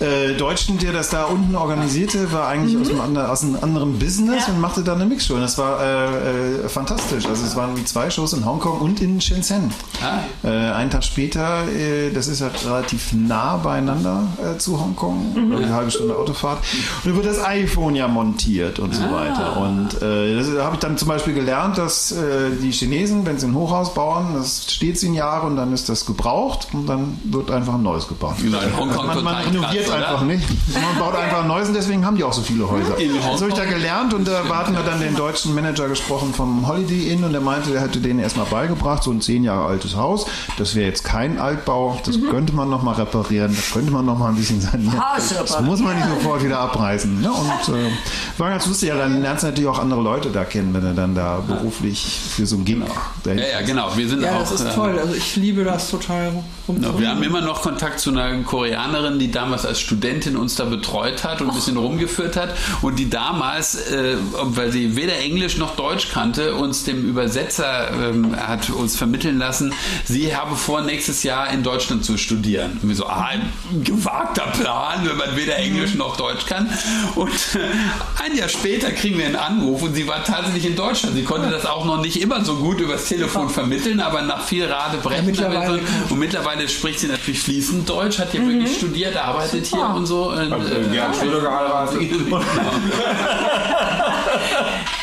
[0.00, 2.82] äh, Deutschen, der das da unten organisierte, war eigentlich mhm.
[2.82, 4.52] aus, einem, aus, einem, anderen Business ja.
[4.52, 5.34] und machte da eine Mixshow.
[5.34, 7.26] Und das war äh, äh, fantastisch.
[7.26, 9.72] Also es waren zwei Shows in Hongkong und in Shenzhen.
[10.02, 10.20] Ah.
[10.46, 15.56] Äh, einen Tag später, äh, das ist halt relativ nah beieinander äh, zu Hongkong, mhm.
[15.56, 16.58] eine halbe Stunde Autofahrt.
[17.04, 19.12] Und da wird das iPhone ja montiert und so ah.
[19.12, 19.56] weiter.
[19.58, 22.14] Und da habe ich dann zum Beispiel gelernt, dass
[22.62, 26.06] die Chinesen, wenn sie ein Hochhaus bauen, das steht zehn Jahre und dann ist das
[26.06, 28.36] gebraucht und dann wird einfach ein neues gebaut.
[28.40, 30.44] Genau, in Hongkong man, man renoviert einfach nicht.
[30.74, 32.96] Man baut einfach Neues und deswegen haben die auch so viele Häuser.
[33.30, 36.66] Das habe ich da gelernt und da hatten wir dann den deutschen Manager gesprochen vom
[36.66, 39.96] Holiday Inn und der meinte, der hätte denen erstmal beigebracht, so ein zehn Jahre altes
[39.96, 40.26] Haus.
[40.58, 42.30] Das wäre jetzt kein Altbau, das mhm.
[42.30, 45.00] könnte man noch mal reparieren, das könnte man noch mal ein bisschen sanieren.
[45.16, 47.20] Das muss man nicht sofort wieder abreißen.
[47.20, 47.30] Ne?
[47.30, 47.90] Und äh,
[48.38, 50.94] war ganz lustig, ja, dann lernst du natürlich auch andere Leute da kennen, wenn du
[50.94, 53.40] dann da beruflich für so ein Gig genau.
[53.40, 53.96] Ja, ja, genau.
[53.96, 54.98] Wir sind ja, auch, das ist toll.
[54.98, 56.32] Also ich liebe das total.
[56.66, 60.66] Genau, wir haben immer noch Kontakt zu einer Koreanerin, die damals als Studentin uns da
[60.66, 65.56] betreut hat und ein bisschen rumgeführt hat und die damals, äh, weil sie weder Englisch
[65.56, 69.72] noch Deutsch kannte, uns dem Übersetzer ähm, hat uns vermitteln lassen,
[70.04, 72.78] sie habe vor, nächstes Jahr in Deutschland zu studieren.
[72.82, 73.50] Und wir so, ah, ein
[73.82, 76.68] gewagter Plan, wenn man weder Englisch noch Deutsch kann.
[77.14, 81.14] Und äh, ein Jahr später kriegen wir einen Anruf und sie war tatsächlich in Deutschland.
[81.16, 84.66] Sie konnte das auch noch nicht immer so gut übers Telefon vermitteln, aber nach viel
[84.66, 85.24] Radebrechen.
[85.24, 85.80] Ja, mittlerweile
[86.10, 88.48] und mittlerweile spricht sie natürlich fließend Deutsch, hat hier mhm.
[88.48, 90.30] wirklich studiert, arbeitet hier und so.
[90.30, 92.00] Und, äh, ja, Schröder geheiratet.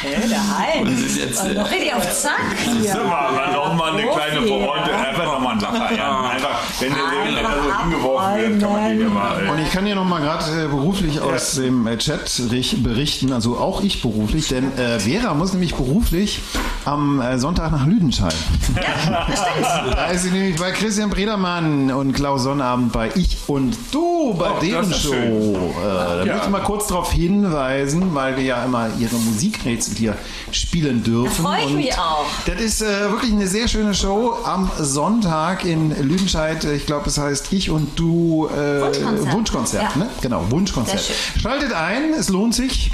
[0.02, 1.18] Hä, der Heinz.
[1.18, 2.96] Jetzt, äh, noch richtig auf Zack hier.
[2.96, 5.96] Mal, noch mal eine kleine Verräumte, einfach nochmal ein Lacher.
[5.96, 6.22] Ja.
[6.30, 6.49] Einfach,
[6.80, 9.50] wenn der so hingeworfen wird, kann man den mal.
[9.50, 12.42] Und ich kann hier nochmal gerade äh, beruflich aus dem äh, Chat
[12.84, 16.42] berichten, also auch ich beruflich, denn äh, Vera muss nämlich beruflich
[16.86, 18.36] am äh, Sonntag nach Lüdenscheid.
[18.76, 19.96] Ja, stimmt.
[19.96, 24.52] Da ist sie nämlich bei Christian Bredermann und Klaus Sonnabend bei Ich und Du bei
[24.52, 25.14] oh, deren Show.
[25.14, 26.26] Äh, da ja.
[26.26, 30.16] möchte ich mal kurz darauf hinweisen, weil wir ja immer ihre Musikrätsel hier
[30.52, 31.44] spielen dürfen.
[31.44, 32.26] Da freue ich mich auch.
[32.46, 36.59] Das ist äh, wirklich eine sehr schöne Show am Sonntag in Lüdenscheid.
[36.64, 39.34] Ich glaube, es heißt Ich und Du äh, Wunschkonzert.
[39.34, 39.98] Wunschkonzert ja.
[39.98, 40.10] ne?
[40.22, 41.02] Genau, Wunschkonzert.
[41.42, 42.92] Schaltet ein, es lohnt sich.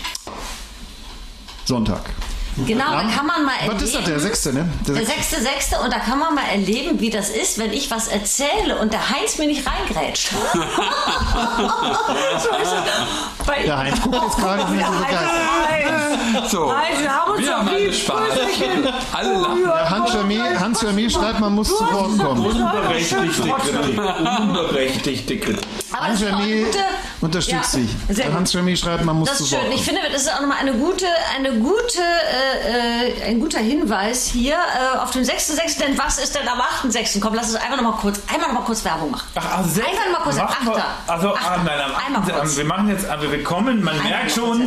[1.66, 2.02] Sonntag.
[2.66, 3.76] Genau, da kann man mal erleben.
[3.76, 4.70] Was ist das, der sechste, ne?
[4.88, 5.80] Der, der sechste, sechste.
[5.80, 9.10] Und da kann man mal erleben, wie das ist, wenn ich was erzähle und der
[9.10, 10.30] Heinz mir nicht reingrätscht.
[12.40, 12.50] so
[13.66, 16.50] der Heinz guckt jetzt gerade nicht so begeistert.
[16.50, 18.30] So, Heinz, wir haben uns wir haben alle Spaß.
[19.14, 19.62] alle lachen.
[19.64, 20.14] Ja, Hans
[20.60, 22.46] Hans Vermeer schreibt, man muss zu Wort kommen.
[22.46, 24.00] Unberechtigte Kritik.
[24.40, 25.66] Unberechtigte Kritik.
[25.92, 26.16] Eine
[26.66, 26.78] gute,
[27.22, 27.78] unterstützt
[28.10, 28.34] Ja, dich.
[28.34, 29.72] Hans Remy schreibt, man muss Das zu ist Wort schön.
[29.72, 29.98] Ich kommen.
[29.98, 31.06] finde, das ist auch nochmal eine gute,
[31.38, 32.02] eine gute,
[32.46, 35.80] äh, ein guter Hinweis hier äh, auf den 6.6.
[35.80, 37.20] Denn was ist denn am 8.6.?
[37.20, 39.28] Komm, lass uns einfach nochmal kurz, einmal nochmal kurz Werbung machen.
[39.36, 40.86] Ach, also Einfach mal kurz, machen wir- Achter.
[41.08, 41.64] Also, ah, Achter.
[41.64, 42.40] nein, am Einmal 8.
[42.42, 42.58] kurz.
[42.58, 44.60] wir machen jetzt, aber wir kommen, man Einmal merkt schon,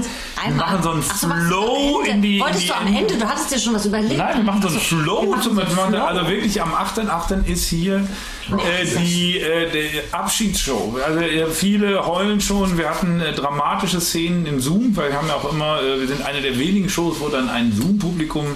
[0.46, 2.40] wir machen so einen Ach so, Flow in die.
[2.40, 3.16] Wolltest du am Ende?
[3.16, 4.16] Du hattest dir schon was überlegt.
[4.18, 5.70] Nein, wir machen so einen wir Flow machen zum so einen.
[5.70, 6.04] Flow.
[6.04, 7.44] Also wirklich am 8.8.
[7.46, 8.06] ist hier
[8.50, 10.98] äh, die, äh, die Abschiedsshow.
[11.04, 11.20] Also
[11.52, 12.78] viele heulen schon.
[12.78, 16.08] Wir hatten äh, dramatische Szenen im Zoom, weil wir haben ja auch immer, äh, wir
[16.08, 18.46] sind eine der wenigen Shows, wo dann ein Zoom-Publikum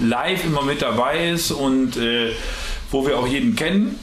[0.00, 2.32] live immer mit dabei ist und äh,
[2.90, 3.98] wo wir auch jeden kennen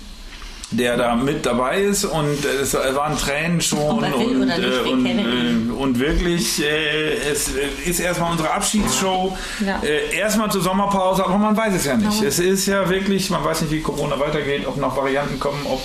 [0.77, 5.71] der da mit dabei ist und äh, es waren Tränen schon und, äh, und, äh,
[5.71, 9.37] und wirklich äh, es äh, ist erstmal unsere Abschiedsshow.
[9.65, 9.81] Ja.
[9.83, 12.21] erstmal zur Sommerpause aber man weiß es ja nicht.
[12.21, 15.81] Es ist ja wirklich man weiß nicht wie Corona weitergeht ob noch Varianten kommen ob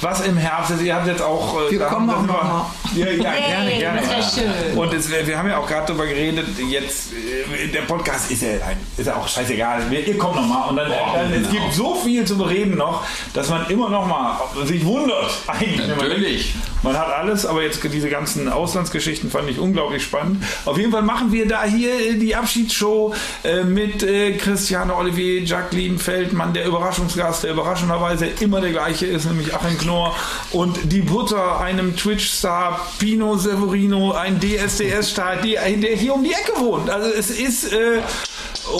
[0.00, 1.60] was im Herbst ist, ihr habt jetzt auch.
[1.68, 4.00] äh, Wir kommen auch noch Ja, ja, Hey, gerne, gerne.
[4.00, 4.78] das wär schön.
[4.78, 8.48] Und es, wir haben ja auch gerade darüber geredet, jetzt, äh, der Podcast ist ja,
[8.66, 9.90] ein, ist ja auch scheißegal.
[9.90, 13.48] Wir, ihr kommt nochmal und dann, dann es gibt so viel zu bereden noch, dass
[13.50, 15.30] man immer noch mal sich wundert.
[15.46, 16.54] Eigentlich, man Natürlich.
[16.82, 20.42] Man hat alles, aber jetzt diese ganzen Auslandsgeschichten fand ich unglaublich spannend.
[20.64, 25.42] Auf jeden Fall machen wir da hier äh, die Abschiedsshow äh, mit äh, Christiane Olivier,
[25.42, 30.14] Jacqueline Feldmann, der Überraschungsgast, der überraschenderweise immer der gleiche ist, nämlich Achim Knorr
[30.52, 36.88] und die Butter, einem Twitch-Star, Pino Severino, ein DSDS-Star, der hier um die Ecke wohnt.
[36.88, 38.00] Also es ist äh,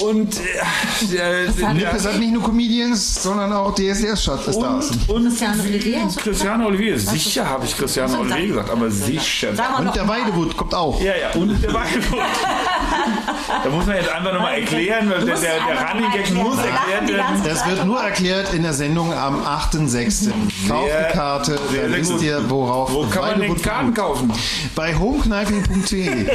[0.05, 4.55] und äh, Nippes hat nicht nur Comedians, sondern auch DSDS-Stars.
[4.57, 9.49] und, und Christiane Olivier, Christiane Olivier, sicher habe ich so, Olivier sag- gesagt, aber sicher.
[9.79, 10.07] Und der.
[10.11, 11.01] Weidewut kommt auch.
[11.01, 12.19] Ja, ja, und der Weidewood.
[13.65, 16.43] da muss man jetzt einfach nochmal erklären, weil der, der, der Running Gag erklären.
[16.43, 17.43] muss erklärt werden.
[17.45, 20.31] Das wird nur erklärt in der Sendung am 8.6.
[20.69, 22.23] Kauft die Karte, sehr, dann sehr wisst gut.
[22.23, 24.33] ihr, worauf Wo kann man den Weidewut Karten kaufen?
[24.75, 26.27] Bei homekneiping.de.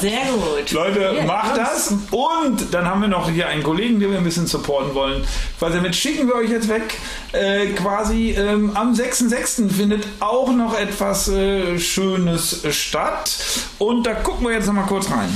[0.00, 0.70] Sehr gut.
[0.72, 1.94] Leute, Ja, macht das.
[2.10, 5.24] Und dann haben wir noch hier einen Kollegen, den wir ein bisschen supporten wollen.
[5.60, 6.94] Weil damit schicken wir euch jetzt weg.
[7.32, 9.70] Äh, quasi ähm, am 6.6.
[9.70, 13.36] findet auch noch etwas äh, Schönes statt.
[13.78, 15.28] Und da gucken wir jetzt noch mal kurz rein.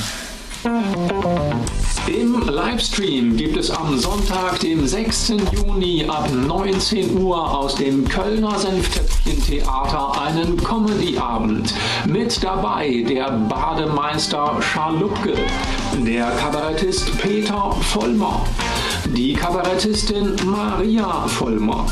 [2.09, 5.35] Im Livestream gibt es am Sonntag, dem 6.
[5.53, 11.75] Juni ab 19 Uhr aus dem Kölner Senftöpfchen-Theater einen Comedy-Abend.
[12.07, 15.35] Mit dabei der Bademeister Scharlupke,
[16.05, 18.45] der Kabarettist Peter Vollmer,
[19.05, 21.87] die Kabarettistin Maria Vollmer,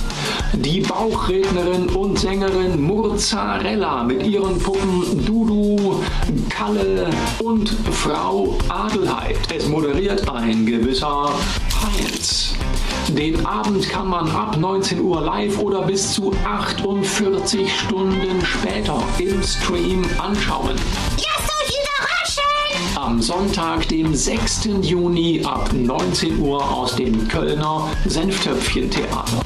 [0.55, 5.86] die Bauchrednerin und Sängerin Murzarella mit ihren Puppen Dudu,
[6.57, 7.11] Kalle
[7.45, 9.37] und Frau Adelheid.
[9.55, 11.31] Es moderiert ein gewisser
[11.85, 12.55] Heinz.
[13.09, 19.43] Den Abend kann man ab 19 Uhr live oder bis zu 48 Stunden später im
[19.43, 20.77] Stream anschauen.
[21.17, 22.97] Lasst euch überraschen!
[22.97, 24.71] Am Sonntag, dem 6.
[24.81, 29.43] Juni ab 19 Uhr aus dem Kölner Senftöpfchen-Theater.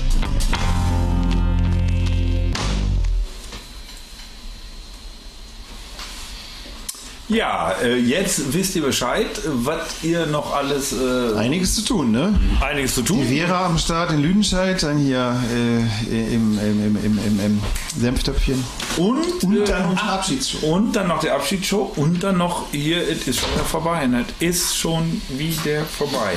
[7.31, 12.35] Ja, äh, jetzt wisst ihr Bescheid, was ihr noch alles äh, Einiges zu tun, ne?
[12.61, 13.21] einiges zu tun.
[13.21, 17.63] Die Vera am Start in Lüdenscheid, dann hier äh, im, im, im, im, im,
[17.97, 18.65] Senftöpfchen.
[18.97, 20.67] Und, Und äh, dann unsere Abschiedsshow.
[20.67, 24.07] Und dann noch die Abschiedsshow und dann noch hier, es ist schon wieder vorbei.
[24.09, 24.25] Ne?
[24.41, 26.35] Es ist schon wieder vorbei.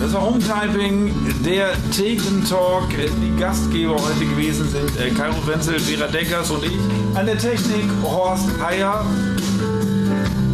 [0.00, 1.14] Das war Hometyping,
[1.46, 2.92] der Taken Talk.
[2.94, 6.72] Äh, Die Gastgeber heute gewesen sind Kairo Wenzel, Vera Deckers und ich.
[7.14, 9.06] An der Technik Horst Heyer.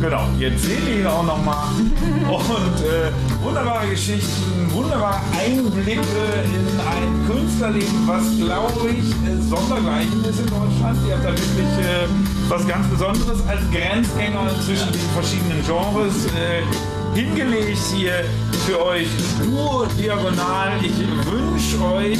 [0.01, 1.69] Genau, jetzt seht ihr ihn auch nochmal.
[1.77, 6.01] Und äh, wunderbare Geschichten, wunderbare Einblicke
[6.45, 10.99] in ein Künstlerleben, was glaube ich äh, sondergleichen ist in Deutschland.
[11.07, 12.07] Ihr habt da wirklich äh,
[12.49, 16.63] was ganz Besonderes als Grenzgänger zwischen den verschiedenen Genres äh,
[17.15, 18.25] hingelegt hier
[18.67, 19.09] für euch
[19.45, 20.73] nur diagonal.
[20.83, 20.97] Ich
[21.27, 22.19] wünsche euch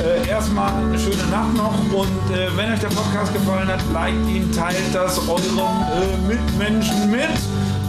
[0.00, 4.28] äh, erstmal eine schöne Nacht noch und äh, wenn euch der Podcast gefallen hat, liked
[4.28, 7.28] ihn, teilt das euren äh, Mitmenschen mit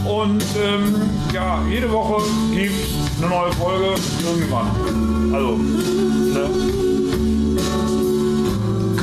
[0.04, 0.94] und ähm,
[1.32, 2.74] ja, jede Woche gibt
[3.18, 3.94] eine neue Folge
[4.24, 5.34] irgendwann.
[5.34, 6.50] Also, ne?